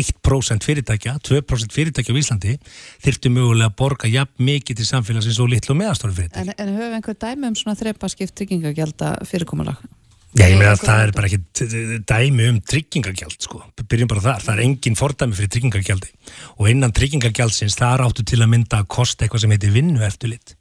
[0.00, 2.56] 1% fyrirtækja, 2% fyrirtækja á Íslandi,
[3.04, 6.42] þyrftu mögulega að borga jafn mikið til samfélagsins og litlu og meðastóru fyrirtæki.
[6.42, 9.86] En, en höfum við einhver dæmi um svona þrepa skipt tryggingagjalda fyrirkomulag?
[10.36, 13.62] Já, ég meina að það er bara ekki dæmi um tryggingagjald, sko.
[13.88, 14.42] Byrjum bara þar.
[14.44, 16.10] Það er engin fordæmi fyrir tryggingagjaldi.
[16.58, 20.04] Og innan tryggingagjaldsins, það er áttu til að mynda að kosta eitthvað sem heitir vinnu
[20.04, 20.57] eftirlit.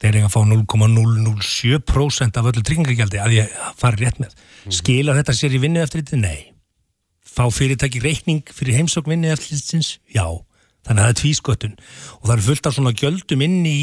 [0.00, 4.36] Þeir eiga að fá 0,007% af öllu tryggingagjaldi að ég fari rétt með.
[4.72, 6.20] Skilar þetta sér í vinnu eftirliti?
[6.20, 6.52] Nei.
[7.20, 9.98] Fá fyrirtæki reikning fyrir heimsókn vinnu eftirlitsins?
[10.08, 10.24] Já.
[10.88, 11.74] Þannig að það er tvísköttun.
[12.16, 13.80] Og það eru fullt af svona gjöldum inn í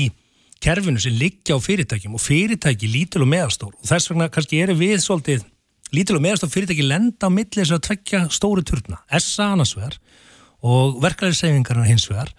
[0.64, 4.76] kerfinu sem liggja á fyrirtækjum og fyrirtæki lítil og meðastór og þess vegna kannski eru
[4.80, 5.46] við svolítið
[5.96, 10.00] lítil og meðastór fyrirtæki lenda á milli þess að tvekja stóru turna, SA annars vegar
[10.66, 12.34] og verklæðiseyfingarna hins vegar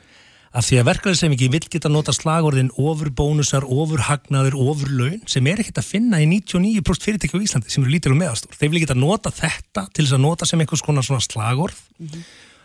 [0.59, 5.47] af því að verklæðiseyfingi vil geta nota slagorðin ofur bónusar, ofur hagnaður, ofur laun sem
[5.47, 8.57] er ekkert að finna í 99% fyrirtæki á Íslandi sem eru lítil og meðastór.
[8.59, 11.79] Þeir vil geta nota þetta til þess að nota sem einhvers konar svona slagorð.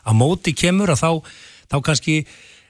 [0.04, 1.36] Að móti kemur að þá,
[1.70, 2.18] þá kannski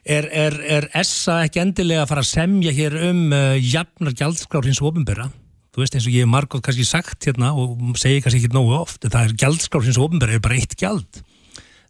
[0.04, 4.68] er, er, er ESSA ekki endilega að fara að semja hér um uh, jafnar gjaldskrár
[4.68, 5.30] hins ofinbera
[5.74, 8.76] þú veist eins og ég hef margótt kannski sagt hérna og segi kannski ekki nógu
[8.78, 11.24] oft en það er gjaldskrár hins ofinbera er bara eitt gjald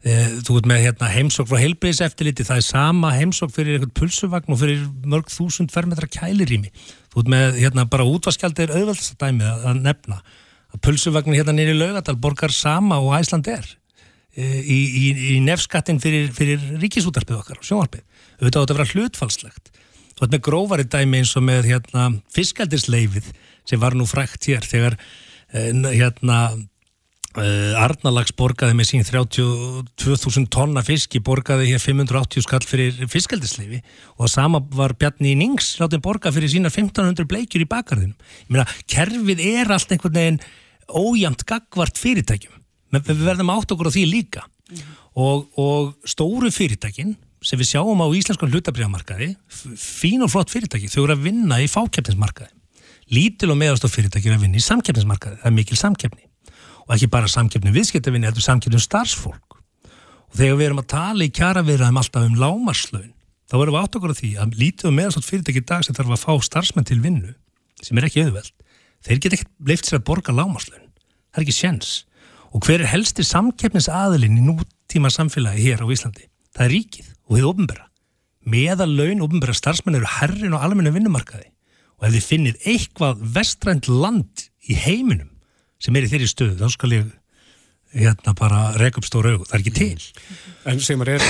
[0.04, 4.52] þú veit með hérna, heimsók frá heilbriðis eftirliti það er sama heimsók fyrir eitthvað pulsuvagn
[4.52, 6.74] og fyrir mörg þúsund fermetra kælirými.
[7.14, 10.20] Þú veit með hérna, bara útvaskjaldi er auðveldast að nefna.
[10.74, 13.70] Að pulsuvagn hérna nýri laugadal borgar sama og Æsland er
[14.36, 14.44] í,
[14.76, 18.04] í, í nefskattin fyrir, fyrir ríkisútarpið okkar og sjónvarpið.
[18.42, 19.74] Auðvitað á þetta að vera hlutfalslegt
[20.14, 23.32] þú veit með grófari dæmi eins og með hérna, fiskaldisleifið
[23.70, 26.40] sem var nú frækt hér þegar uh, hérna
[27.34, 33.80] Arnalags borgaði með sín 32.000 tonna fiski borgaði hér 580 skall fyrir fiskaldisleifi
[34.22, 38.14] og sama var Bjarni í Nings látið borga fyrir sína 1500 bleikjur í bakarðinum.
[38.46, 40.42] Ég meina, kerfið er allt einhvern veginn
[40.94, 42.60] ójæmt gagvart fyrirtækjum.
[42.94, 44.44] Men við verðum átt okkur á því líka
[45.18, 51.08] og, og stóru fyrirtækin sem við sjáum á íslenskan hlutabriðamarkaði fín og flott fyrirtæki, þau
[51.08, 52.54] eru að vinna í fákeppnismarkaði.
[53.14, 56.30] Lítil og meðastof fyrirtæki eru að vinna í samkeppnismarkaði, það er mikil samkeppni
[56.84, 60.92] og ekki bara samkeppni viðskiptavinni, þetta er samkeppni um starfsfólk og þegar við erum að
[60.94, 63.12] tala í kjaraverðaðum alltaf um lámarslöun
[63.50, 65.98] þá erum við átt okkur á því að lítið og meðastof fyrirtæki í dag sem
[65.98, 67.36] þarf að fá starfsmenn til vinnu
[67.84, 68.54] sem er ekki auðveld,
[69.04, 70.90] þeir get ekki leift sér að borga lámarslöun,
[71.34, 71.94] það er ekki sjens
[72.54, 76.28] og hver er helsti samkeppnisaðilinn í nútíma samfélagi hér á Íslandi?
[76.54, 77.86] Það er ríkið og þið ofnbæra.
[78.54, 81.50] Meðal laun ofnbæra starfsmenn eru herrin og almenna vinnumarkaði
[81.98, 82.62] og ef þið finnið
[85.84, 87.12] sem er í þeirri stöðu, þá skal ég
[87.94, 90.06] hérna bara reka upp stóra auð, það er ekki til.
[90.72, 91.26] En sem er,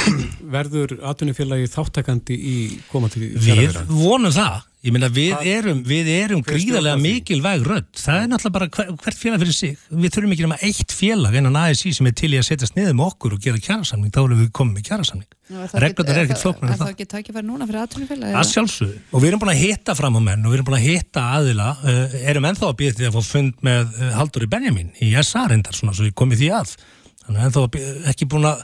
[0.55, 2.55] verður atvinnufélagi þáttakandi í
[2.91, 4.61] komandi Við vonum það.
[4.83, 7.85] Ég meina við erum, við erum gríðarlega mikilvæg rödd.
[7.95, 9.77] Það er náttúrulega bara hver, hvert félag fyrir sig.
[9.87, 12.75] Við þurfum ekki nema eitt félag en að ASI sem er til í að setjast
[12.75, 15.29] niður með okkur og gera kjærasamning, þá erum við komið með kjærasamning.
[15.53, 16.75] Reglurnar er ekkert flóknar en það.
[16.75, 18.35] Er það ekki tækifæri núna fyrir atvinnufélagi?
[18.41, 18.99] Að sjálfsögðu.
[19.07, 21.25] Og við erum búin að hitta fram á menn og við erum búin að hitta
[21.37, 21.69] aðila.
[21.83, 25.11] Uh, erum ennþá að býða því að fá fund með uh, Haldur í Benjamin í
[25.23, 26.75] SA reyndar svona svo við komið því að.
[27.23, 27.67] Þannig ennþá
[28.11, 28.63] ekki búin að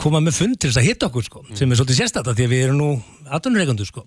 [0.00, 2.52] koma með fund til þess að hitta okkur sko, sem er svolítið sérstætt því að
[2.52, 2.88] við erum nú
[3.36, 4.02] aðunreikundu sko.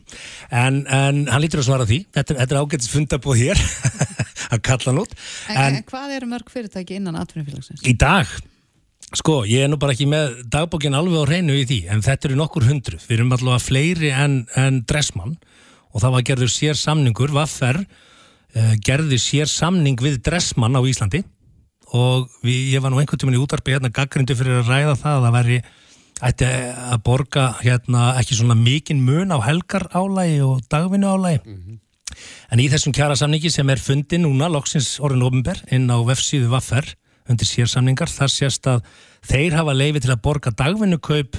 [0.52, 2.02] en, en hann lítur að svara því.
[2.16, 3.62] Þetta, þetta er ágættis fundabóð hér
[4.54, 5.16] að kalla hann út.
[5.54, 7.86] En, en hvað eru mörg fyrirtæki innan atvinnufélagsins?
[7.88, 8.34] Í dag,
[9.16, 12.32] sko, ég er nú bara ekki með dagbókin alveg á reynu í því en þetta
[12.32, 15.38] eru nokkur hundru, við erum allavega fleiri en, en Dressmann.
[15.96, 21.24] Og það var gerður sér samningur, Vaffer uh, gerður sér samning við Dressmann á Íslandi
[21.96, 25.18] og við, ég var nú einhvern tíman í útarpi hérna gaggrindu fyrir að ræða það
[25.18, 25.60] að það væri
[26.28, 26.48] ætti
[26.94, 31.80] að borga hérna ekki svona mikinn mun á helgar álægi og dagvinnu álægi mm -hmm.
[32.52, 36.50] en í þessum kjara samningi sem er fundi núna loksins orðin ofinber inn á vefsíðu
[36.50, 36.96] Vaffer
[37.30, 38.84] undir sérsamningar þar sést að
[39.22, 41.38] þeir hafa leifi til að borga dagvinnukaup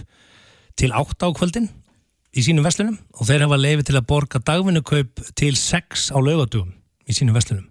[0.77, 1.69] til 8 á kvöldin
[2.37, 6.73] í sínum veslunum og þeir hafa leifi til að borga dagvinnukaup til 6 á laugatugum
[7.09, 7.67] í sínum veslunum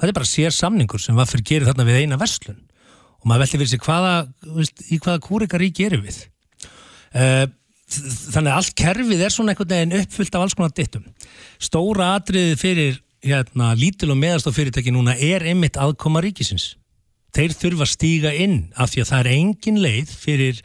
[0.00, 2.58] þetta er bara sér samningur sem var fyrir gerið þarna við eina verslun.
[3.20, 4.14] Og maður veldi fyrir sig hvaða,
[4.56, 6.22] veist, í hvaða kúrikarík erum við?
[7.12, 7.44] Uh,
[7.90, 11.06] þannig að allt kerfið er svona einhvern veginn uppfyllt af alls konar dittum.
[11.60, 16.74] Stóra atriði fyrir hérna, lítil og meðastof fyrirtæki núna er einmitt aðkoma ríkisins.
[17.36, 20.62] Þeir þurfa að stíga inn af því að það er engin leið fyrir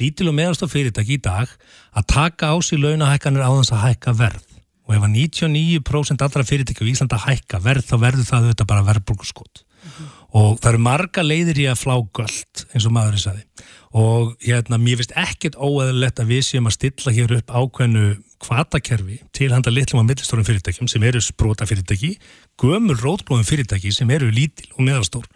[0.00, 1.52] lítil og meðastof fyrirtæki í dag
[1.92, 4.51] að taka á sig launahækkanir á þess að hækka verð
[4.88, 8.86] og ef að 99% allra fyrirtæki á Íslanda hækka verð þá verður það auðvitað bara
[8.88, 10.10] verðbúrguskot mm -hmm.
[10.40, 13.46] og það eru marga leiðir í að flá göld eins og maðurinn saði
[13.92, 18.06] og hérna mér finnst ekkert óeðalegt að við séum að stilla hér upp ákveðnu
[18.42, 22.16] kvatakerfi til handa litlum á millistórum fyrirtækjum sem eru sprota fyrirtæki
[22.60, 25.28] gömur rótblóðum fyrirtæki sem eru lítil og meðalstór.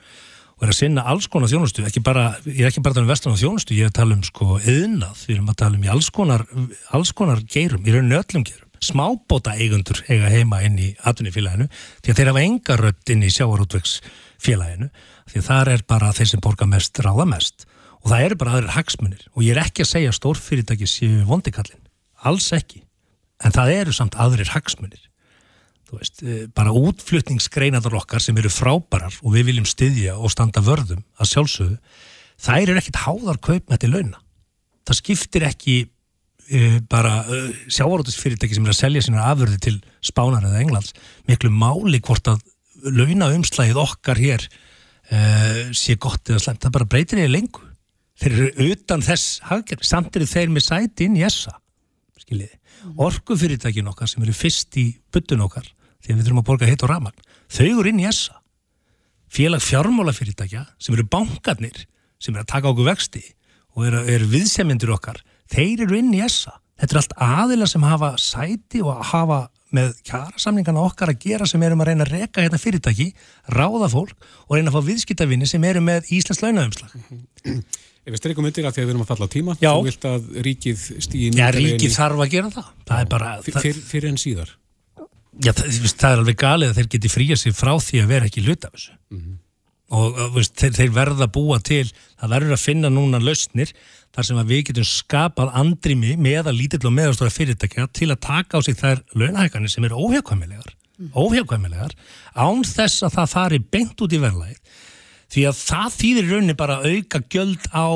[0.57, 3.05] Og er að sinna alls konar þjónustu, ekki bara, ég er ekki bara að tala
[3.05, 5.77] um vestan á þjónustu, ég er að tala um sko eðnað, við erum að tala
[5.77, 6.45] um í alls konar,
[6.97, 7.83] alls konar geirum,
[8.87, 13.33] smábóta eigundur eiga heima inn í atvinnifélaginu því að þeir hafa enga rött inn í
[13.35, 14.91] sjáarútvegsfélaginu
[15.27, 17.67] því að það er bara þeir sem borga mest ráða mest.
[18.03, 19.23] Og það eru bara aðrir hagsmunir.
[19.35, 21.83] Og ég er ekki að segja stórfyrirtæki séu vondikallin,
[22.23, 22.85] alls ekki.
[23.43, 25.03] En það eru samt aðrir hagsmunir.
[25.87, 30.61] Þú veist, eh, bara útflutningsgreinaður okkar sem eru frábærar og við viljum styðja og standa
[30.61, 31.79] vörðum að sjálfsögðu,
[32.43, 34.19] það eru ekkit háðar kaupmætti launa.
[34.87, 35.77] Það skiptir ekki
[36.91, 37.41] bara e,
[37.75, 40.93] sjávarótusfyrirtæki sem er að selja sína afurði til Spánar eða Englands
[41.27, 42.45] miklu máli hvort að
[42.87, 44.45] launaumslægið okkar hér
[45.11, 45.19] e,
[45.75, 47.65] sé gott eða slemt, það bara breytir ég lengu
[48.21, 51.57] þeir eru utan þess hagkerfi, samt eru þeir með sæti inn í essa
[52.23, 52.55] skiljiði,
[52.95, 56.85] orkufyrirtækin okkar sem eru fyrst í byttun okkar því að við þurfum að borga hitt
[56.87, 58.39] og raman þau eru inn í essa
[59.33, 61.87] félag fjármálafyrirtækja sem eru bankarnir
[62.23, 63.25] sem eru að taka okkur vexti
[63.77, 65.21] og eru, eru viðsemjendur okkar
[65.53, 66.59] þeir eru inn í essa.
[66.77, 71.63] Þetta er allt aðila sem hafa sæti og hafa með kjærasamningana okkar að gera sem
[71.67, 73.09] erum að reyna að reka hérna fyrirtæki,
[73.53, 76.95] ráða fólk og reyna að fá viðskiptavinni sem eru með Íslands launaumslag.
[78.07, 79.73] Ef við streikum undir að því að við erum að falla á tíma, Já.
[79.73, 81.95] þú vilt að ríkið stýði Já, ríkið í...
[81.97, 82.69] þarf að gera það.
[82.87, 84.53] það er bara, fyr, fyr, fyrir en síðar.
[85.43, 88.31] Já, það, það er alveg galið að þeir geti fríað sér frá því að vera
[88.31, 88.95] ekki hlut af þessu.
[89.11, 89.43] Mm -hmm.
[89.97, 91.85] Og veist, þeir, þeir verða að búa til,
[92.19, 93.75] það verður að finna núna lausnir
[94.17, 98.23] þar sem að við getum skapað andrimi með að lítill og meðastóra fyrirtækja til að
[98.27, 100.75] taka á sig þær launahækkanir sem eru óhjákvæmilegar
[101.13, 101.93] óhjákvæmilegar
[102.33, 104.77] án þess að það fari beint út í verðlæð
[105.33, 107.89] því að það þýðir í rauninni bara að auka gjöld á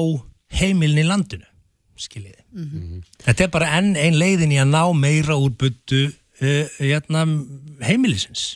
[0.60, 1.46] heimilin í landinu
[2.00, 2.44] skiljiði.
[3.26, 7.26] Þetta er bara enn ein leiðin í að ná meira úr byttu uh, hérna,
[7.84, 8.54] heimilisins.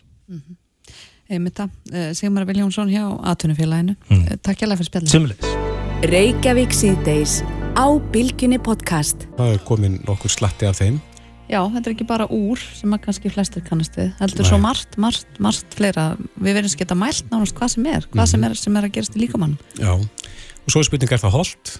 [1.29, 3.05] Einmitt það, uh, Sigmar Viljónsson hjá
[3.35, 3.99] Atunufélaginu.
[4.09, 4.41] Mm.
[4.41, 5.13] Takk hjá fyrir spjallin.
[5.13, 5.54] Sumulegis.
[6.03, 7.39] Reykjavík síðdeis
[7.79, 9.29] á Bilginni podcast.
[9.39, 10.97] Það er komin nokkur slatti af þeim.
[11.47, 14.11] Já, þetta er ekki bara úr sem að kannski flestir kannast við.
[14.19, 14.49] Heldur Nei.
[14.51, 16.07] svo margt, margt, margt fleira.
[16.35, 19.15] Við verðum geta mælt nánast hvað sem er, hvað sem er sem er að gerast
[19.15, 19.55] í líkamann.
[19.79, 21.75] Já, og svo er spurning er það holdt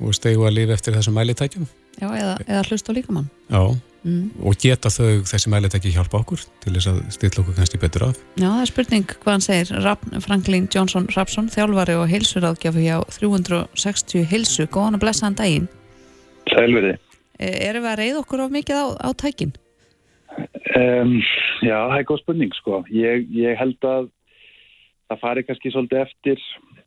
[0.00, 1.68] og stegu að lifa eftir þessum mælitækjum.
[2.00, 3.28] Já, eða, eða hlust á líkamann.
[3.50, 3.62] Já,
[4.00, 4.30] Mm.
[4.48, 8.20] og geta þau þessi mælitæki hjálpa okkur til þess að stilla okkur kannski betur af.
[8.40, 9.72] Já, það er spurning hvað hann segir.
[9.84, 14.64] Rafn, Franklin Johnson Rapsson, þjálfari og heilsuráðgjafi hjá 360 heilsu.
[14.72, 15.68] Góðan að blessa hann daginn.
[16.48, 16.96] Sælverði.
[17.40, 19.52] Erum við að reyða okkur of mikið á, á tækin?
[20.76, 21.14] Um,
[21.60, 22.82] já, það er góð spurning sko.
[22.94, 24.10] Ég, ég held að
[25.10, 26.44] það fari kannski svolítið eftir,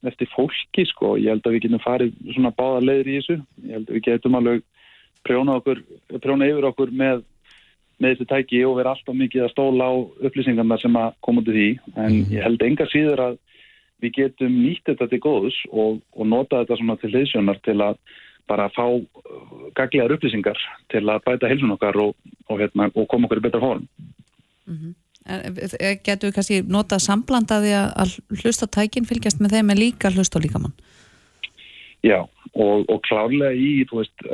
[0.10, 1.16] eftir fólki sko.
[1.22, 3.40] Ég held að við getum farið svona báða leiðir í þessu.
[3.68, 4.64] Ég held að við getum alveg
[5.28, 5.82] prjóna, okkur,
[6.24, 7.24] prjóna yfir okkur með,
[8.02, 9.94] með þessu tæki og vera alltaf mikið að stóla á
[10.28, 11.70] upplýsingarna sem að koma í því.
[11.96, 13.40] En ég held enga síður að
[14.04, 18.00] við getum nýtt þetta til góðs og, og nota þetta svona til hliðsjónar til að
[18.52, 18.84] bara fá
[19.78, 20.60] gaglegar upplýsingar
[20.92, 22.12] til að bæta heilsun okkar og,
[22.50, 23.88] og, hérna, og koma okkur í betra form.
[25.24, 29.80] E, Getur við kannski notað samblandaði að, að hlusta á tækin fylgjast með þeim en
[29.80, 30.76] líka hlusta líkamann?
[32.04, 32.20] Já,
[32.60, 34.26] og, og klárlega í veist,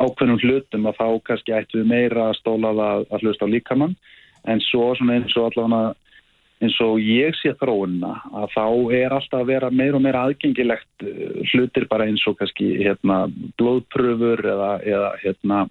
[0.00, 3.96] ákveðnum hlutum að þá kannski ættu við meira að stóla að, að hlusta á líkamann.
[4.48, 5.92] En svo eins og allavega
[6.60, 8.64] eins og ég sé þróunina að þá
[8.96, 13.22] er alltaf að vera meira og meira aðgengilegt eh, hlutir bara eins og kannski hérna,
[13.60, 15.62] blóðpröfur eða, eða hérna,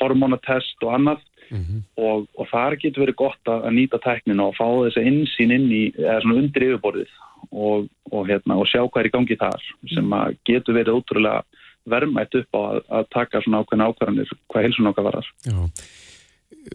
[0.00, 4.66] hormonatest og annað og, og þar getur verið gott að, að nýta tæknina og fá
[4.66, 7.14] þessa insýn inn í, eða svona undir yfirborðið
[7.52, 11.64] og, og, hérna, og sjá hvað er í gangi þar sem að getur verið ótrúlega
[11.88, 15.30] verðmætt upp á að, að taka svona ákveðna ákvarðanir hvað heilsun okkar varar.
[15.46, 15.58] Já.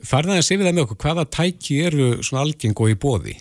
[0.08, 3.36] Farða þess yfir það með okkur, hvaða tæki eru svona algeng og í bóði?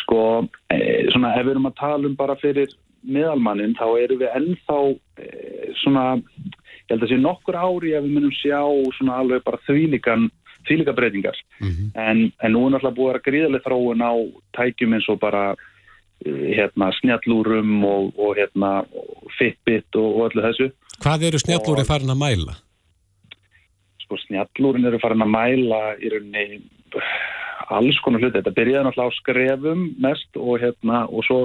[0.00, 0.20] Sko,
[0.72, 0.78] e,
[1.12, 2.72] svona ef við erum að tala um bara fyrir
[3.04, 4.78] miðalmannin þá erum við ennþá
[5.20, 5.28] e,
[5.82, 6.04] svona,
[6.84, 8.60] ég held að sé nokkur ári að við munum sjá
[8.98, 10.28] svona alveg bara þvílíkan
[10.64, 11.36] þvílíka breytingar.
[11.60, 14.12] En, en nú er náttúrulega búið að gríðarlega þróun á
[14.56, 15.42] tækjum eins og bara
[16.24, 18.70] eh, hérna snjallúrum og, og hérna
[19.38, 20.70] Fitbit og, og öllu þessu.
[21.04, 22.56] Hvað eru snjallúri farin að mæla?
[24.04, 26.60] sko snjallúrin eru farin að mæla í rauninni
[27.72, 31.38] alls konar hluti, þetta byrjaði náttúrulega á skrefum mest og hérna og svo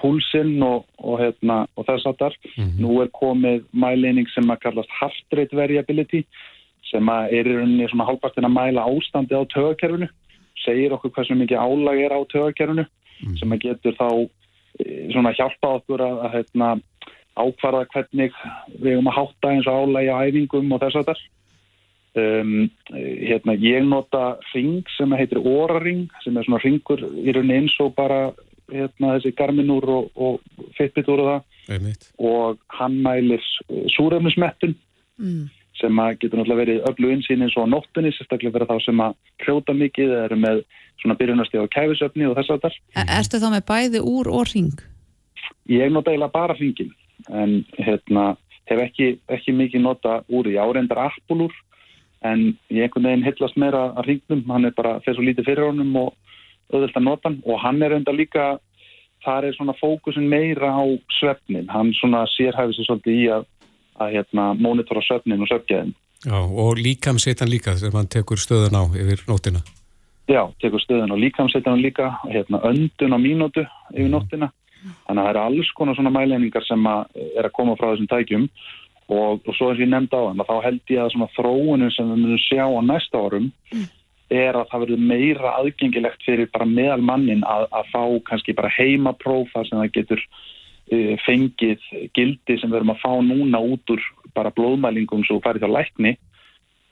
[0.00, 2.36] púlsinn og, og hérna og þess aftar,
[2.78, 6.24] nú er komið mæleining sem að kallast heart rate variability
[6.90, 10.08] sem að er í rauninni svona hálfpartin að mæla ástandi á tögakerfinu
[10.62, 12.86] segir okkur hversu mikið álag er á tögakerfinu
[13.40, 16.68] sem að getur þá eh, svona hjálpa okkur að, að hérna,
[17.34, 18.36] ákvarða hvernig
[18.78, 21.22] við erum að hátta eins og álagi á æfingum og þess aftar
[22.14, 27.74] Um, hérna, ég nota ring sem heitir Oura-ring sem er svona ringur í rauninni eins
[27.82, 28.28] og bara
[28.70, 32.06] hérna, þessi Garmin-úr og, og Fitbit-úr og það Einmitt.
[32.22, 33.42] og hann mælir
[33.96, 34.76] súrefnismettun
[35.18, 35.44] Mm.
[35.78, 38.98] sem að getur náttúrulega verið öllu insýn eins og á nóttunni, sérstaklega fyrir þá sem
[39.04, 39.12] að
[39.44, 40.62] hrjóta mikið eða eru með
[41.02, 42.78] svona byrjunastíð á kæfisöfni og þess að þar.
[42.98, 44.74] E Ertu þá með bæði úr og ring?
[45.70, 46.90] Ég nota eiginlega bara ringin
[47.30, 48.36] en hérna,
[48.66, 51.54] hef ekki, ekki mikið nota úr í áreindar appulúr
[52.24, 55.68] en ég einhvern veginn hillast meira að ringnum, hann er bara þess að lítið fyrir
[55.68, 56.14] honum og
[56.72, 57.40] auðvitað nota hann.
[57.44, 58.46] Og hann er enda líka,
[59.24, 60.84] þar er svona fókusin meira á
[61.18, 63.46] svefnin, hann svona sérhæfi sér svolítið í að,
[64.00, 65.94] að hérna, mónitora svefnin og svefgæðin.
[66.24, 69.60] Já, og líkamsetan líka þegar mann tekur stöðun á yfir nótina.
[70.24, 74.48] Já, tekur stöðun og líkamsetan líka, hérna, öndun á mínútu yfir nóttina,
[75.04, 78.08] þannig að það eru alls konar svona mæleiningar sem að er að koma frá þessum
[78.08, 78.48] tækjum.
[78.48, 78.74] og,
[79.12, 82.22] og svo eins og ég nefndi á þann þá held ég að þróunin sem við
[82.22, 83.50] munum sjá á næsta árum
[84.32, 88.72] er að það verður meira aðgengilegt fyrir bara meðal mannin að, að fá kannski bara
[88.72, 94.06] heimaprófa sem það getur uh, fengið gildi sem við erum að fá núna út úr
[94.34, 96.14] bara blóðmælingum svo farið þá lækni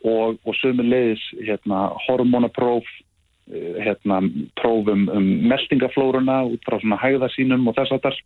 [0.05, 4.21] og, og sömu leiðis hérna, hormonapróf uh, hérna,
[4.61, 8.21] prófum um meldingaflóruna út frá svona hægða sínum og þess að þar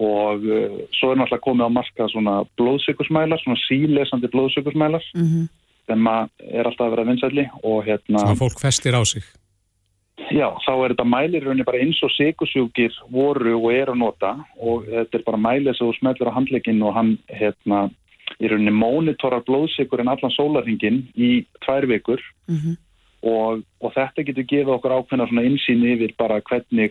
[0.00, 5.48] og uh, svo er náttúrulega komið á marka svona blóðsökursmælar, svona sílesandi blóðsökursmælar Mm -hmm.
[5.86, 9.22] sem er alltaf að vera vinsælli og hérna, að fólk festir á sig.
[10.30, 13.98] já, þá er þetta mælir í rauninni bara eins og sikursjúkir voru og er að
[13.98, 17.90] nota og þetta er bara mælið sem þú smeltur á handleginn og hann hérna,
[18.40, 22.76] í rauninni mónitorar blóðsikurinn allan sólarhingin í tvær vikur Mhm.
[23.22, 26.90] og, og þetta getur gefið okkur ákveðna svona insýn yfir bara hvernig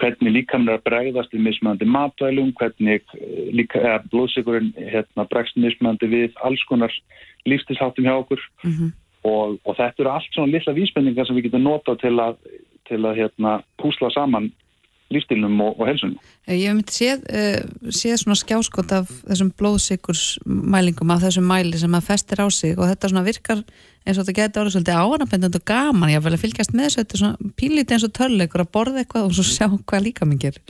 [0.00, 5.58] hvernig líkamlega er að bregðast við mismöndi matvælum, hvernig eh, líka, eða, blóðsikurinn hérna, bregst
[5.60, 6.94] mismöndi við alls konar
[7.48, 8.92] lífstilsháttum hjá okkur Mhm.
[9.24, 12.36] og, og þetta eru allt svona lilla vísbendingar sem við getum notað til að,
[12.88, 14.52] til að hérna, púsla saman
[15.14, 16.16] lífstilnum og, og helsunum.
[16.48, 21.96] Ég hef myndi séð, uh, séð svona skjáskot af þessum blóðsikursmælingum af þessum mæli sem
[21.96, 23.64] að festir á sig og þetta svona virkar
[24.04, 27.00] eins og þetta getur orðið svolítið áanabendand og gaman ég vel að fylgjast með þessu,
[27.02, 30.28] þetta er svona pínlítið eins og törleikur að borða eitthvað og svo sjá hvað líka
[30.28, 30.62] minn gerir.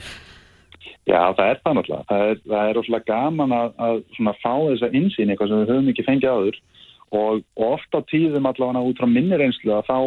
[1.09, 2.05] Já, það er það náttúrulega.
[2.09, 5.71] Það er, það er rosalega gaman að, að svona fá þessa insýn eitthvað sem við
[5.73, 6.59] höfum ekki fengið áður
[7.09, 9.97] og, og oft á tíðum allavega út frá minni reynslu að þá,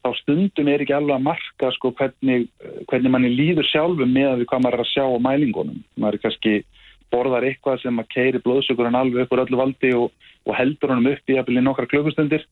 [0.00, 2.48] þá stundum er ekki alveg að marka sko hvernig,
[2.88, 5.82] hvernig manni líður sjálfum með að við hvað maður er að sjá á mælingunum.
[6.00, 6.54] Maður er kannski
[7.10, 10.12] borðar eitthvað sem að keiri blóðsökurinn alveg upp úr öllu valdi og,
[10.46, 12.46] og heldur honum upp í að byrja nokkra klukkustundir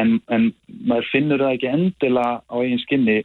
[0.00, 0.50] en, en
[0.84, 3.18] maður finnur það ekki endilega á eigin skinni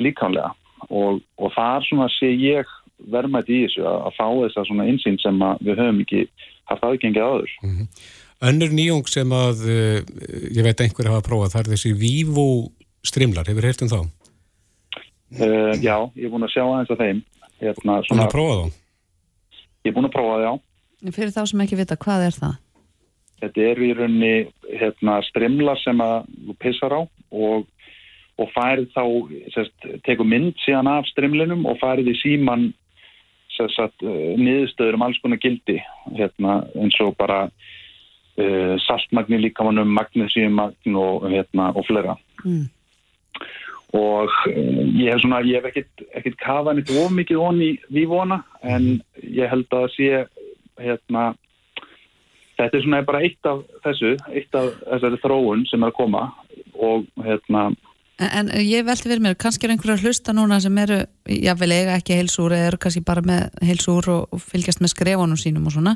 [0.00, 0.54] líkanlega
[0.88, 2.72] og, og það er svona sé ég
[3.12, 6.24] verðmætt í þessu að, að fá þessa svona insýn sem að við höfum ekki
[6.70, 7.54] haft aðgengið áður.
[8.50, 9.96] Önnur nýjung sem að uh,
[10.48, 12.46] ég veit einhver hafa prófað, það er þessi Vivo
[13.06, 14.00] strimlar, hefur heyrt um þá?
[15.30, 17.20] Uh, já, ég er búin að sjá aðeins að þeim.
[17.60, 18.78] Hérna, Búin að prófa þá?
[19.84, 21.12] Ég er búin að prófa það, já.
[21.16, 22.56] Fyrir þá sem ekki vita, hvað er það?
[23.40, 24.32] Þetta er í rauninni
[24.80, 26.16] hérna, strimlar sem að
[26.48, 27.68] þú pissar á og,
[28.40, 29.04] og færið þá,
[29.54, 32.66] sérst, tekur mynd síðan af strimlinum og færið í síman
[33.56, 35.78] sérst, niðurstöður um alls konar gildi
[36.16, 42.16] hérna, eins og bara uh, saltmagni líkamannum, magnesíumagn og, hérna, og flera.
[42.44, 42.68] Mm.
[43.96, 48.10] Og uh, ég hef svona, ég hef ekkit, ekkit kafað neitt of mikið onni við
[48.12, 50.10] vona en ég held að sé
[50.80, 51.30] hérna
[52.60, 56.26] þetta er svona bara eitt af þessu eitt af þessari þróun sem er að koma
[56.78, 57.70] og hérna
[58.20, 61.94] En, en ég velti verið mér, kannski er einhverjar hlusta núna sem eru, jável eiga
[61.96, 65.72] ekki heilsúr eða eru kannski bara með heilsúr og, og fylgjast með skrefunum sínum og
[65.72, 65.94] svona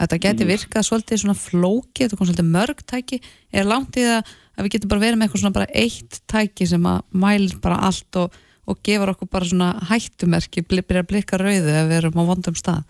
[0.00, 0.52] þetta geti Mm.
[0.54, 3.20] virkað svolítið svona flóki þetta kom svolítið mörg tæki
[3.52, 6.68] er langt í það að við getum bara verið með eitthvað svona bara eitt tæki
[6.68, 8.36] sem að mælir bara allt og,
[8.66, 12.56] og gefur okkur bara svona hættumerki, byrja að blikka rauðu ef við erum á vondum
[12.58, 12.84] stað.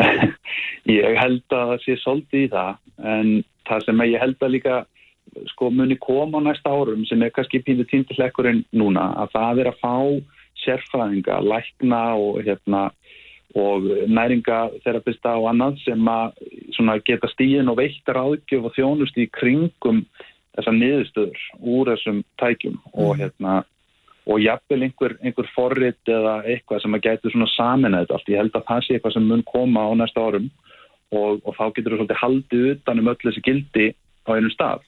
[0.98, 2.72] Ég held að það sé svolítið í það
[3.14, 3.30] en
[3.64, 4.80] það sem ég held að líka
[5.50, 9.70] sko muni koma á næsta árum sem er kannski píndu týndilekkurinn núna að það er
[9.70, 9.94] að fá
[10.64, 12.84] sérfræðinga, lækna og hérna
[13.54, 20.02] og næringaterapista og annað sem að geta stíðin og veittar áðgjöf og þjónust í kringum
[20.56, 23.62] þessar niðurstöður úr þessum tækjum og hérna
[24.24, 28.30] og jafnvel einhver, einhver forrit eða eitthvað sem að gæti svona samin þetta allt.
[28.32, 30.48] Ég held að það sé eitthvað sem mun koma á næsta árum
[31.12, 33.86] og, og þá getur þú svolítið haldið utan um öll þessi gildi
[34.24, 34.86] á einum stað.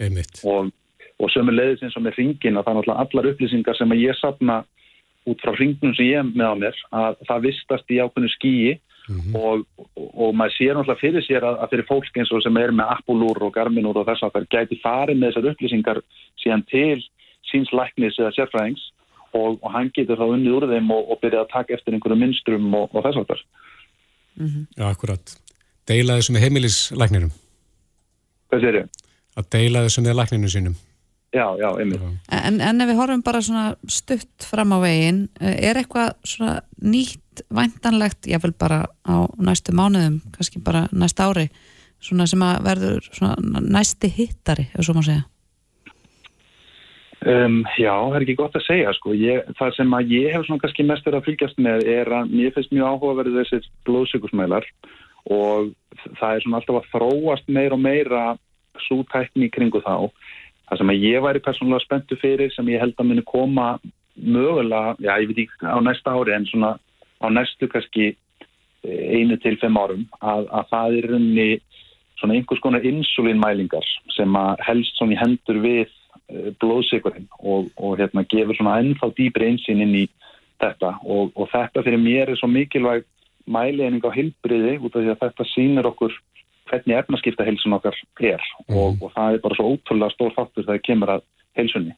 [0.00, 0.40] Einmitt.
[0.48, 0.72] Og,
[1.20, 4.04] og sömu leiðis eins og með ringin að það er náttúrulega allar upplýsingar sem að
[4.06, 4.58] ég sapna
[5.28, 8.32] út frá ringnum sem ég er með á mér að það vistast í ákveðnu
[9.08, 12.42] skíi og, og, og maður sér náttúrulega fyrir sér að, að fyrir fólk eins og
[12.44, 16.02] sem er með Apple-úr og Garmin-úr og þess að það gæti farið með þessar upplýsingar
[16.42, 17.00] síðan til
[17.48, 18.84] síns læknis eða sérfræðings
[19.32, 22.20] og, og hann getur þá unnið úr þeim og, og byrjað að taka eftir einhverju
[22.20, 23.44] minnstrum og, og þess að það.
[24.38, 25.36] Já, akkurat.
[25.88, 27.32] Deila þessu með heimilislækninum.
[28.48, 28.92] Hvað sér ég?
[29.38, 30.76] Að deila þessu með lækninu sínum.
[31.34, 32.04] Já, já, einmitt.
[32.32, 37.42] En, en ef við horfum bara svona stutt fram á veginn, er eitthvað svona nýtt
[37.52, 41.50] væntanlegt, ég vil bara á næstu mánuðum, kannski bara næsta ári,
[42.00, 45.26] svona sem að verður svona næsti hittari, ef svo má segja?
[47.26, 49.12] Um, já, það er ekki gott að segja sko.
[49.18, 52.30] ég, það sem að ég hef svona kannski mest verið að fylgjast með er að
[52.30, 54.68] mér finnst mjög áhugaverðið þessir blóðsökursmælar
[55.34, 55.72] og
[56.20, 58.22] það er svona alltaf að þróast meira og meira
[58.86, 60.08] svo tækni kringu þá
[60.68, 63.68] það sem að ég væri persónulega spenntu fyrir sem ég held að muni koma
[64.18, 66.74] mögulega, já ég veit ekki á næsta ári en svona
[67.22, 68.16] á næstu kannski
[68.84, 71.48] einu til fimm árum að, að það er runni
[72.18, 75.94] svona einhvers konar insulinmælingar sem að helst svona í hendur við
[76.60, 80.06] blóðsikurinn og, og hérna gefur svona ennþá dýbri einsinn inn í
[80.60, 80.96] þetta.
[81.06, 83.06] Og, og þetta fyrir mér er svo mikilvæg
[83.48, 86.16] mæleining á hilbriði út af því að þetta sýnir okkur
[86.70, 88.76] hvernig efnaskipta heilsun okkar er mm.
[88.76, 91.26] og, og það er bara svo ótrúlega stór faktur þegar það kemur að
[91.58, 91.96] heilsunni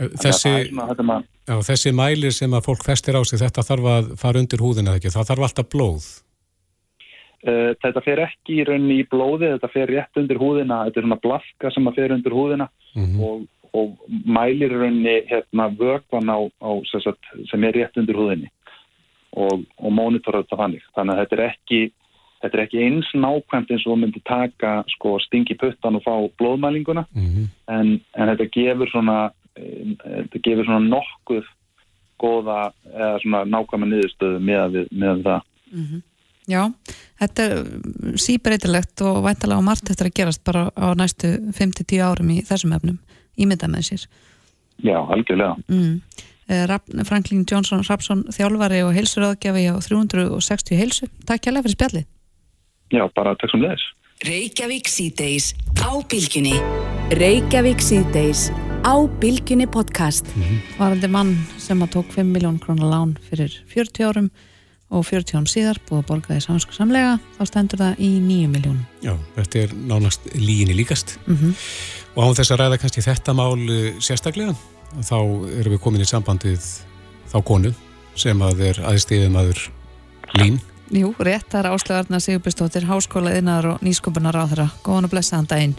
[0.00, 4.40] Þessi, svona, já, þessi mælir sem að fólk festir á sig þetta þarf að fara
[4.40, 6.06] undir húðina ekki, það þarf alltaf blóð
[7.40, 11.04] Uh, þetta fer ekki í rauninni í blóði, þetta fer rétt undir húðina, þetta er
[11.06, 13.22] svona blafka sem að fer undir húðina mm -hmm.
[13.24, 13.46] og,
[13.80, 18.50] og mælir rauninni hérna vökvan á, á sagt, sem er rétt undir húðinni
[19.32, 20.84] og, og mónitora þetta fannig.
[20.92, 21.80] Þannig að þetta er ekki,
[22.42, 26.14] þetta er ekki eins nákvæmt eins og þú myndir taka sko stingi puttan og fá
[26.40, 27.48] blóðmælinguna Mhm.
[27.68, 31.44] en, en þetta gefur svona þetta gefur svona nokkuð
[32.20, 36.02] góða eða svona nákvæma niðurstöðu með, við, með það
[36.50, 36.64] Já,
[37.20, 42.30] þetta er síbreytilegt og væntalega á margt eftir að gerast bara á næstu 5-10 árum
[42.34, 42.96] í þessum efnum,
[43.38, 44.06] ímynda með sér.
[44.82, 46.00] Já, algjörlega Mm.
[46.50, 51.06] Eh, Rafn- Franklin Johnson Rapsson, þjálfari og heilsuröðgjafi á 360 heilsu.
[51.24, 52.06] Takk kærlega fyrir spjallið.
[52.90, 53.86] Já, bara takk sem leðis
[54.20, 56.58] Reykjavík síðdeis á bylgjunni.
[57.16, 58.50] Reykjavík síðdeis
[58.84, 60.28] á bylgjunni podcast.
[60.76, 64.28] Varandi mann sem að tók 5 miljón krónar lán fyrir 40 árum
[64.90, 68.52] og 40 árum síðar búið að borga því samsku samlega, þá stendur það í 9
[68.52, 68.78] miljón.
[69.00, 71.16] Já, þetta er nánast líginni líkast.
[71.26, 71.54] Mm
[72.16, 74.54] Og án þess að ræða kannski þetta mál eh, sérstaklega,
[75.00, 75.16] þá
[75.60, 76.58] erum við komin í samband við
[77.30, 77.70] þá konu
[78.18, 79.60] sem að er aðstíðum aður
[80.34, 80.60] lín.
[80.90, 84.64] Jú, rétt, það er Áslögarna Sigurbjörnsdóttir, háskóla innar og nýsköpunar á þeirra.
[84.82, 85.74] Góðan og blessaðan daginn.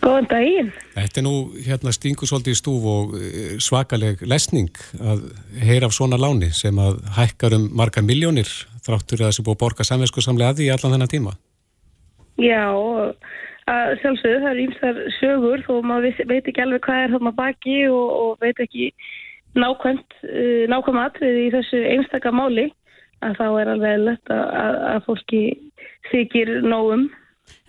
[0.00, 0.70] Góðan daginn.
[0.94, 1.32] Þetta er nú
[1.66, 5.26] hérna stingu svolítið í stúf og eh, svakaleg lesning að
[5.60, 8.48] heyra af svona láni sem að hækkar um margar miljónir
[8.86, 11.34] þráttur að þessi búið að borga samvesku samlega að því í allan þennan tíma.
[12.40, 17.12] Já, og að sjálfsögðu það eru ímsar sögur þó maður veit ekki alveg hvað er
[17.18, 18.88] þarna baki og, og veit ekki
[19.60, 22.70] nákvæmt, uh, nákvæm atriði í þessu einstaka máli
[23.24, 25.42] að þá er alveg lett að, að, fólki
[26.10, 27.08] þykir nógum.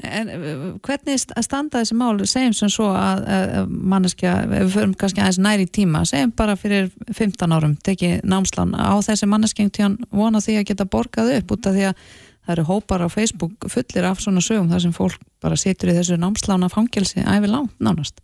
[0.05, 0.53] En uh,
[0.83, 5.41] hvernig að standa þessi mál, segjum sem svo að, að manneskja, við förum kannski aðeins
[5.43, 10.61] næri tíma, segjum bara fyrir 15 árum, tekið námslán, á þessi manneskjeng tíðan vona því
[10.61, 12.07] að geta borgað upp út af því að
[12.45, 15.95] það eru hópar á Facebook fullir af svona sögum þar sem fólk bara situr í
[15.97, 18.21] þessu námslána fangelsi æfi langt nánast.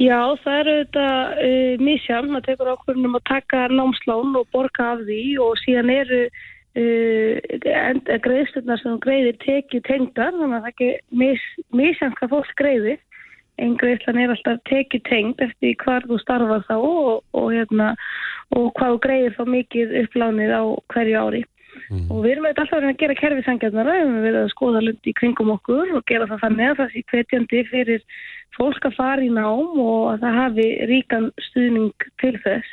[0.00, 1.08] Já, það eru þetta
[1.44, 6.20] uh, misjafn, maður tekur ákvörðunum að taka námslán og borga af því og síðan eru
[6.80, 10.90] uh, greiðslunar sem greiðir tekið tengdar, þannig að það ekki
[11.20, 11.44] mis,
[11.76, 12.98] misjafn hvað fólk greiðir.
[13.60, 17.92] Einn greiðslan er alltaf tekið tengd eftir hvar þú starfar þá og, og, hérna,
[18.56, 20.62] og hvað þú greiðir þá mikið upplánið á
[20.94, 21.46] hverju ári.
[21.90, 25.16] Og við erum auðvitað alltaf að gera kerfi sangjarnara, við erum að skoða lundi í
[25.18, 28.04] kringum okkur og gera það þannig að það sé hvetjandi fyrir
[28.56, 32.70] fólk að fara í nám og að það hafi ríkan stuðning til þess.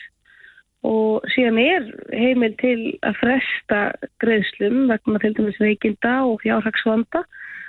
[0.87, 3.81] Og síðan er heimil til að fresta
[4.23, 7.23] greiðslum vegna til dæmis veikinda og fjárhagsvanda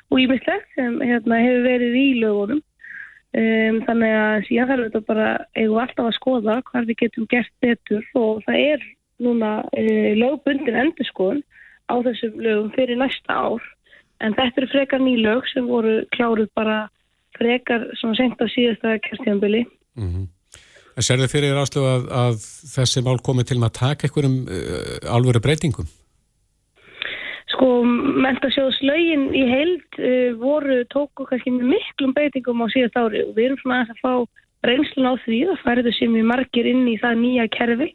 [0.08, 2.62] og ímislegt sem hérna, hefur verið í lögunum.
[3.36, 7.50] Um, þannig að síðan þarf þetta bara eigum alltaf að skoða hvað við getum gert
[7.60, 8.86] betur og það er
[9.20, 11.42] núna uh, lögbundin endurskoðun
[11.92, 13.66] á þessum lögum fyrir næsta ár
[14.24, 16.78] en þetta eru frekar ný lög sem voru kláruð bara
[17.36, 19.66] frekar svona senkt á síðasta kjörstjánbili
[19.98, 20.26] Mm -hmm.
[20.98, 22.36] Serðu fyrir áslöfu að, að
[22.74, 25.86] þessi mál komið til að taka einhverjum uh, alvöru breytingum?
[27.52, 27.68] Sko,
[28.26, 33.44] mentasjóðslögin í heild uh, voru, tóku kannski með miklum breytingum á síðast ári og við
[33.46, 34.14] erum svona að fá
[34.66, 37.90] reynslun á því að færðu sem við margir inn í það nýja kerfi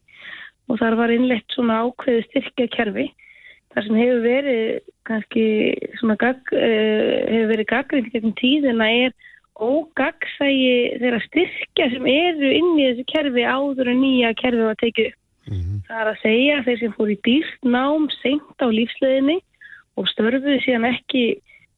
[0.71, 3.07] og þar var innlegt svona ákveði styrkja kerfi
[3.73, 4.63] þar sem hefur verið
[5.07, 5.45] kannski
[5.99, 9.15] svona gag, uh, hefur verið gaggrind gegn tíðina er
[9.63, 15.09] ógagsægi þeirra styrkja sem eru inn í þessu kerfi áður en nýja kerfi var tekið
[15.11, 15.19] upp.
[15.87, 19.37] Það er að segja að þeir sem fór í dýrt nám seint á lífsleginni
[19.99, 21.23] og störfuðu síðan ekki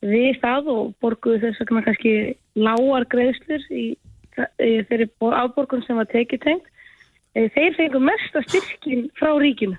[0.06, 2.14] við það og borguðu þess vegna kannski
[2.56, 3.86] lágar greiðslur í,
[4.62, 6.70] í þeirri afborgun sem var tekið tengt.
[7.36, 9.76] Þeir fengu mesta styrkin frá ríkinu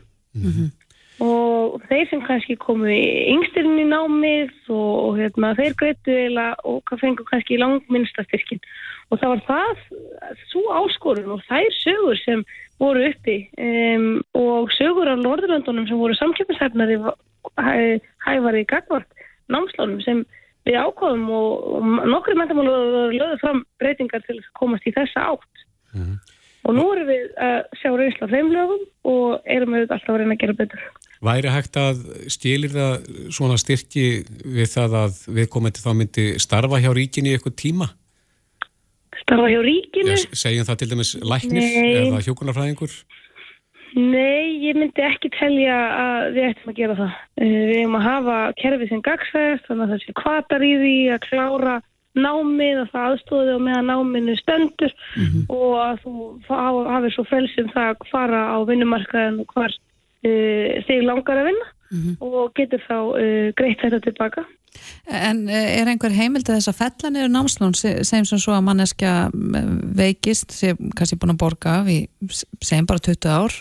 [1.22, 5.74] og þeir sem kannski komu yngstirinn í námið og, og hérna, þeir
[6.12, 8.60] eða og hvað fengur kannski langminnsta styrkin
[9.10, 9.82] og það var það
[10.50, 12.44] svo áskorun og þær sögur sem
[12.82, 16.98] voru uppi um, og sögur af Norðurlandunum sem voru samkjöfnishefnari
[18.26, 19.08] hæfari gagvart
[19.48, 20.24] námslánum sem
[20.66, 22.76] við ákváðum og, og nokkru mentamálu
[23.14, 25.64] lögðu fram breytingar til að komast í þessa átt.
[26.66, 30.34] Og nú erum við að sjá reynsla þeim lögum og erum við alltaf að reyna
[30.34, 30.82] að gera betur
[31.26, 34.06] Væri hægt að stýlir það svona styrki
[34.44, 37.90] við það að viðkomandi þá myndi starfa hjá ríkinu í eitthvað tíma?
[39.22, 40.12] Starfa hjá ríkinu?
[40.14, 41.70] Ja, segjum það til dæmis læknir
[42.02, 42.98] eða hjókunarfræðingur?
[43.96, 47.12] Nei, ég myndi ekki telja að við ættum að gera það.
[47.40, 50.96] Eh, Við erum að hafa kerfi sem gagsæðast, þannig að það sé kvatar í því
[51.14, 51.76] að klára
[52.16, 54.92] námið og það aðstóði og meðan náminu stendur
[55.52, 56.12] og að þú
[56.88, 59.74] hafið svo frelsum það að fara á vinnumarkaðin og hvar
[60.24, 61.72] þig langar að vinna
[62.20, 64.42] og getur þá uh, greitt þetta tilbaka.
[65.08, 68.52] En eh, er einhver heimil til þess að fella niður námslán se- segjum sem svo
[68.56, 72.00] að manneskja eh, veikist, sé kannski búin að borga í,
[72.60, 73.54] segjum bara 20 ár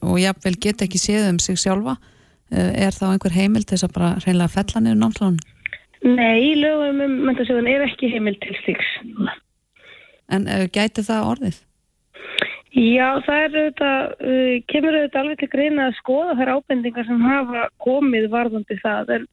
[0.00, 1.98] og jafnvel get ekki séð um sig sjálfa
[2.52, 5.36] er þá einhver heimil til þess að bara reynilega fella niður námslán?
[6.06, 8.88] Nei, lögum um mentasjóðan er ekki heimil til stíks.
[10.32, 11.60] En gæti það orðið?
[12.72, 17.26] Já, það er auðvitað, uh, kemur auðvitað alveg til greina að skoða þær ábendingar sem
[17.26, 19.12] hafa komið varðandi það.
[19.16, 19.26] En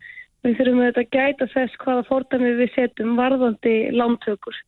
[0.43, 4.59] við þurfum auðvitað að gæta þess hvaða fordæmi við setjum varðandi lántökur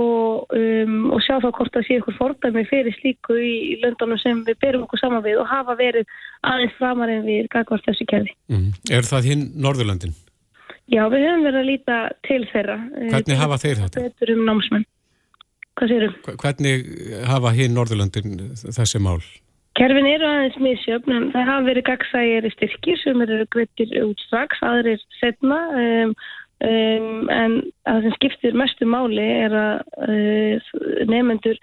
[0.00, 3.52] og, um, og sjá þá hvort það sé ykkur fordæmi fyrir slíku í,
[3.82, 6.08] löndunum sem við berum okkur saman við og hafa verið
[6.46, 8.34] aðeins framar en við gagvart þessu kerfi.
[8.52, 8.70] Mm.
[8.94, 10.14] Er það hinn Norðurlandin?
[10.90, 12.78] Já, við höfum verið að líta til þeirra.
[13.10, 14.06] Hvernig hafa þeir þetta?
[14.08, 14.86] Betur um námsmenn.
[15.80, 16.16] Hvað sérum?
[16.42, 16.88] Hvernig
[17.24, 19.22] hafa hinn Norðurlandin þessi mál?
[19.78, 24.60] Kerfin eru aðeins misjöfn en það hafa verið gagsægir styrkir sem eru greitir út strax,
[24.66, 26.12] aðrir setna um,
[26.68, 27.54] um, en
[27.88, 30.74] það sem skiptir mestu máli er að uh,
[31.08, 31.56] nefnendur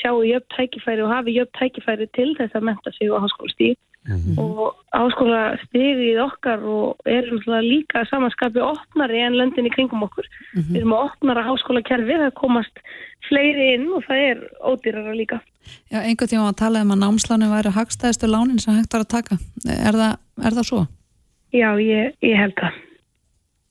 [0.00, 3.76] sjáu jöfn tækifæri og hafi jöfn tækifæri til þess að menta sig á háskólastíð
[4.08, 4.38] mm -hmm.
[4.40, 10.26] og háskólastíðið okkar og erum líka samanskapi opnari en löndin í kringum okkur.
[10.54, 10.72] Mm -hmm.
[10.72, 12.76] Við erum að opnara háskólakerfi, það komast
[13.28, 15.40] fleiri inn og það er ódýrara líka.
[15.92, 19.14] Já, einhvern tíma að tala um að námslánu væri hagstæðistu lánin sem hægt var að
[19.16, 19.34] taka.
[19.88, 20.12] Er það,
[20.46, 20.86] er það svo?
[21.52, 22.72] Já, ég, ég held það.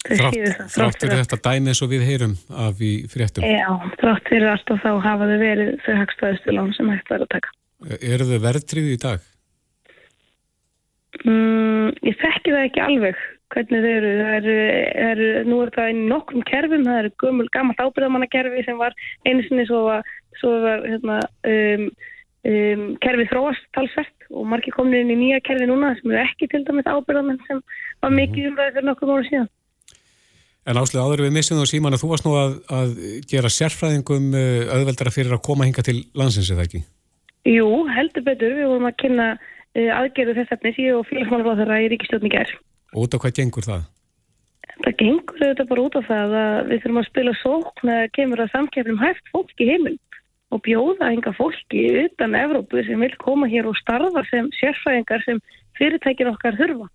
[0.03, 3.45] Þrátt fyrir þetta dæmi eins og við heyrum af í fréttum?
[3.47, 3.69] Já,
[4.01, 7.31] þrátt fyrir allt og þá hafa þau verið þau hagstæðistu lán sem hægt var að
[7.37, 7.53] taka.
[7.99, 9.29] Eru þau verðtrið í dag?
[11.23, 13.23] Mm, ég þekki það ekki alveg
[13.53, 14.11] hvernig þau eru.
[14.19, 14.49] Það
[15.07, 18.97] eru, nú er það einu nokkrum kerfum, það eru gömul, gammalt ábyrðamannakerfi sem var
[19.27, 21.89] einu sinni svo var, svo var hérna, um,
[22.51, 26.51] um, kerfið þróast talsvert og margir komin inn í nýja kerfi núna sem eru ekki
[26.51, 27.61] til dæmis ábyrðamenn sem
[28.03, 29.51] var mikið umræðið fyrir nokkrum ára síðan.
[30.63, 32.91] En áslega áður við missum þú síman að þú varst nú að, að
[33.27, 36.83] gera sérfræðingum auðveldara fyrir að koma hinga til landsins eða ekki?
[37.51, 38.55] Jú, heldur betur.
[38.55, 39.25] Við vorum að kynna
[39.73, 42.55] aðgerðu þess efnis ég og félagsmálaráðara í ríkistjóðni ger.
[42.93, 43.83] Og út af hvað gengur það?
[44.83, 48.43] Það gengur auðvitað bara út af það að við þurfum að spila sókn að kemur
[48.43, 49.97] að samkefnum hægt fólk í heimil
[50.53, 55.41] og bjóða enga fólki utan Evrópu sem vil koma hér og starfa sem sérfræðingar sem
[55.79, 56.89] fyrirtækir okkar þurfa.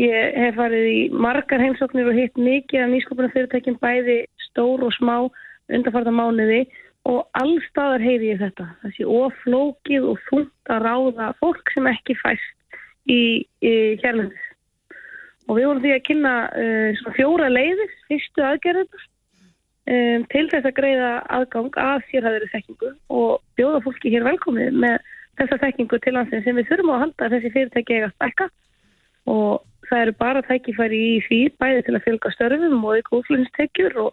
[0.00, 4.16] Ég hef farið í margar heimsóknir og hitt mikið af nýskopunum fyrirtækjum bæði
[4.48, 5.16] stór og smá
[5.72, 6.62] undarfarta mánuði
[7.08, 8.68] og allstaðar heyri ég þetta.
[8.96, 12.80] Sé oflókið og þúnt að ráða fólk sem ekki fæst
[13.10, 13.72] í, í
[14.02, 14.48] hérlendis.
[15.48, 19.06] Og við vorum því að kynna uh, fjóra leiðis, fyrstu aðgerðar
[19.90, 24.98] um, til þess að greiða aðgang að sérhæðari þekkingu og bjóða fólki hér velkomið með
[25.40, 28.48] þessa þekkingu til landsins sem við þurfum að halda þessi fyrirtæki eiga stekka
[29.30, 33.98] og það eru bara tækifæri í því bæði til að fylga störfum og ykkur útflutnistekjur
[34.06, 34.12] og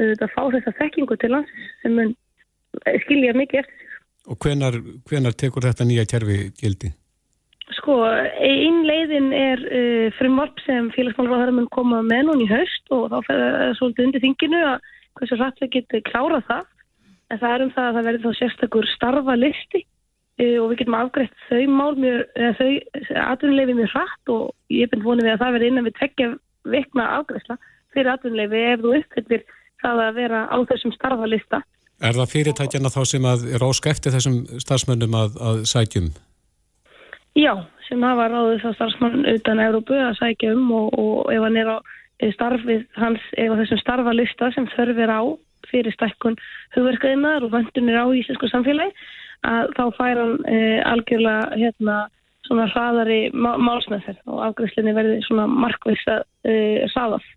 [0.00, 2.16] auðvitað fá þessa þekkingu til landsins sem mun
[3.04, 4.00] skilja mikið eftir sig.
[4.30, 6.92] Og hvenar, hvenar tekur þetta nýja kerfi gildi?
[7.78, 8.00] Sko,
[8.42, 13.18] einn leiðin er uh, frumvarp sem félagsmálaráðar mun koma með núni í haust og þá
[13.28, 16.66] fer það svolítið undir þinginu að hversu rætt við getum klárað það.
[17.30, 19.84] En það er um það að það verður þá sérstakur starfa listi
[20.60, 22.70] og við getum afgreitt þau mál mjög, eða þau
[23.24, 26.30] atvinnuleifi mjög hratt og ég er byrjum vonið við að það verður innan við tekja
[26.70, 27.58] vikna afgreiðsla
[27.94, 29.44] fyrir atvinnuleifi ef þú uppfyllir
[29.82, 31.62] það að vera á þessum starfa lista.
[32.00, 36.08] Er það fyrirtækjana þá sem er óska eftir þessum starfsmönnum að, að sækjum?
[37.36, 37.52] Já,
[37.86, 41.72] sem hafa ráðið það starfsmann utan Európu að sækja um og, og ef hann er
[41.74, 41.76] á
[42.34, 45.20] starfið hans, ef þessum starfalista sem þörfir á
[45.70, 46.38] fyrir stækkun
[46.74, 48.92] hugverkaðinnar og vöndunir á íslensku samfélagi,
[49.48, 51.98] að þá fær hann e, algjörlega hérna
[52.46, 56.54] svona hraðari málsmeðferð og afgriðslinni verði svona markvís að e,
[56.94, 57.28] hraðað.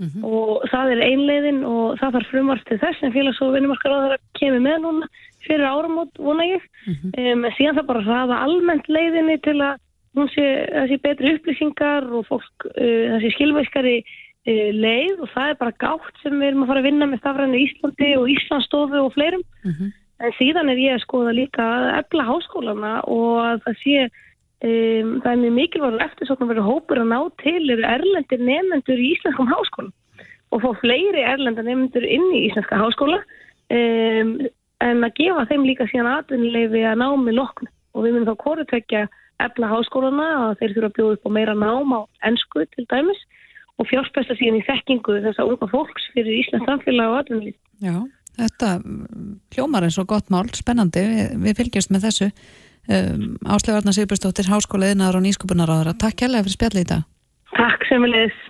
[0.00, 0.24] Mm -hmm.
[0.24, 3.98] og það er einleiðin og það þarf frumvart til þess en félags- og vinnumarkar á
[4.02, 5.06] það kemur með núna
[5.46, 7.32] fyrir áramót vona ég mm -hmm.
[7.32, 9.74] um, síðan það bara ræða almennt leiðinni til að
[10.16, 10.46] hún sé,
[10.88, 15.78] sé betri upplýsingar og fólk uh, það sé skilvæskari uh, leið og það er bara
[15.84, 19.44] gátt sem við erum að fara að vinna með stafræðinu Íslandi og Íslandsstofu og fleirum
[19.64, 19.88] mm -hmm.
[20.22, 21.64] En síðan er ég að skoða líka
[21.98, 23.96] efla háskólana og að það sé
[24.62, 28.42] Um, það er mjög mikilvægur eftir svo að vera hópur að ná til eru erlendir
[28.46, 29.90] nefnendur í Íslenskum háskóla
[30.54, 33.18] og fá fleiri erlendir nefnendur inn í Íslenska háskóla
[33.74, 34.30] um,
[34.86, 39.02] en að gefa þeim líka síðan atvinnilegði að námi loknu og við myndum þá korrutvekja
[39.42, 42.00] efla háskólana og þeir þurfa að bjóða upp á meira nám á
[42.30, 43.26] ennsku til dæmis
[43.82, 47.58] og fjárspesta síðan í þekkingu þess að unga fólks fyrir Íslands samfélag og atvinnilegt.
[47.82, 47.98] Já,
[48.40, 48.74] þetta
[49.54, 52.30] hljómar eins og gott mál, spennandi, við, við fylgjast með þessu
[52.90, 55.94] Um, Áslega Arna Sigurbjörnsdóttir, Háskóla Eðnaðar og Nýskupunaráðara.
[56.02, 57.04] Takk kærlega fyrir spjallið í dag.
[57.54, 58.40] Takk sem við leiðis.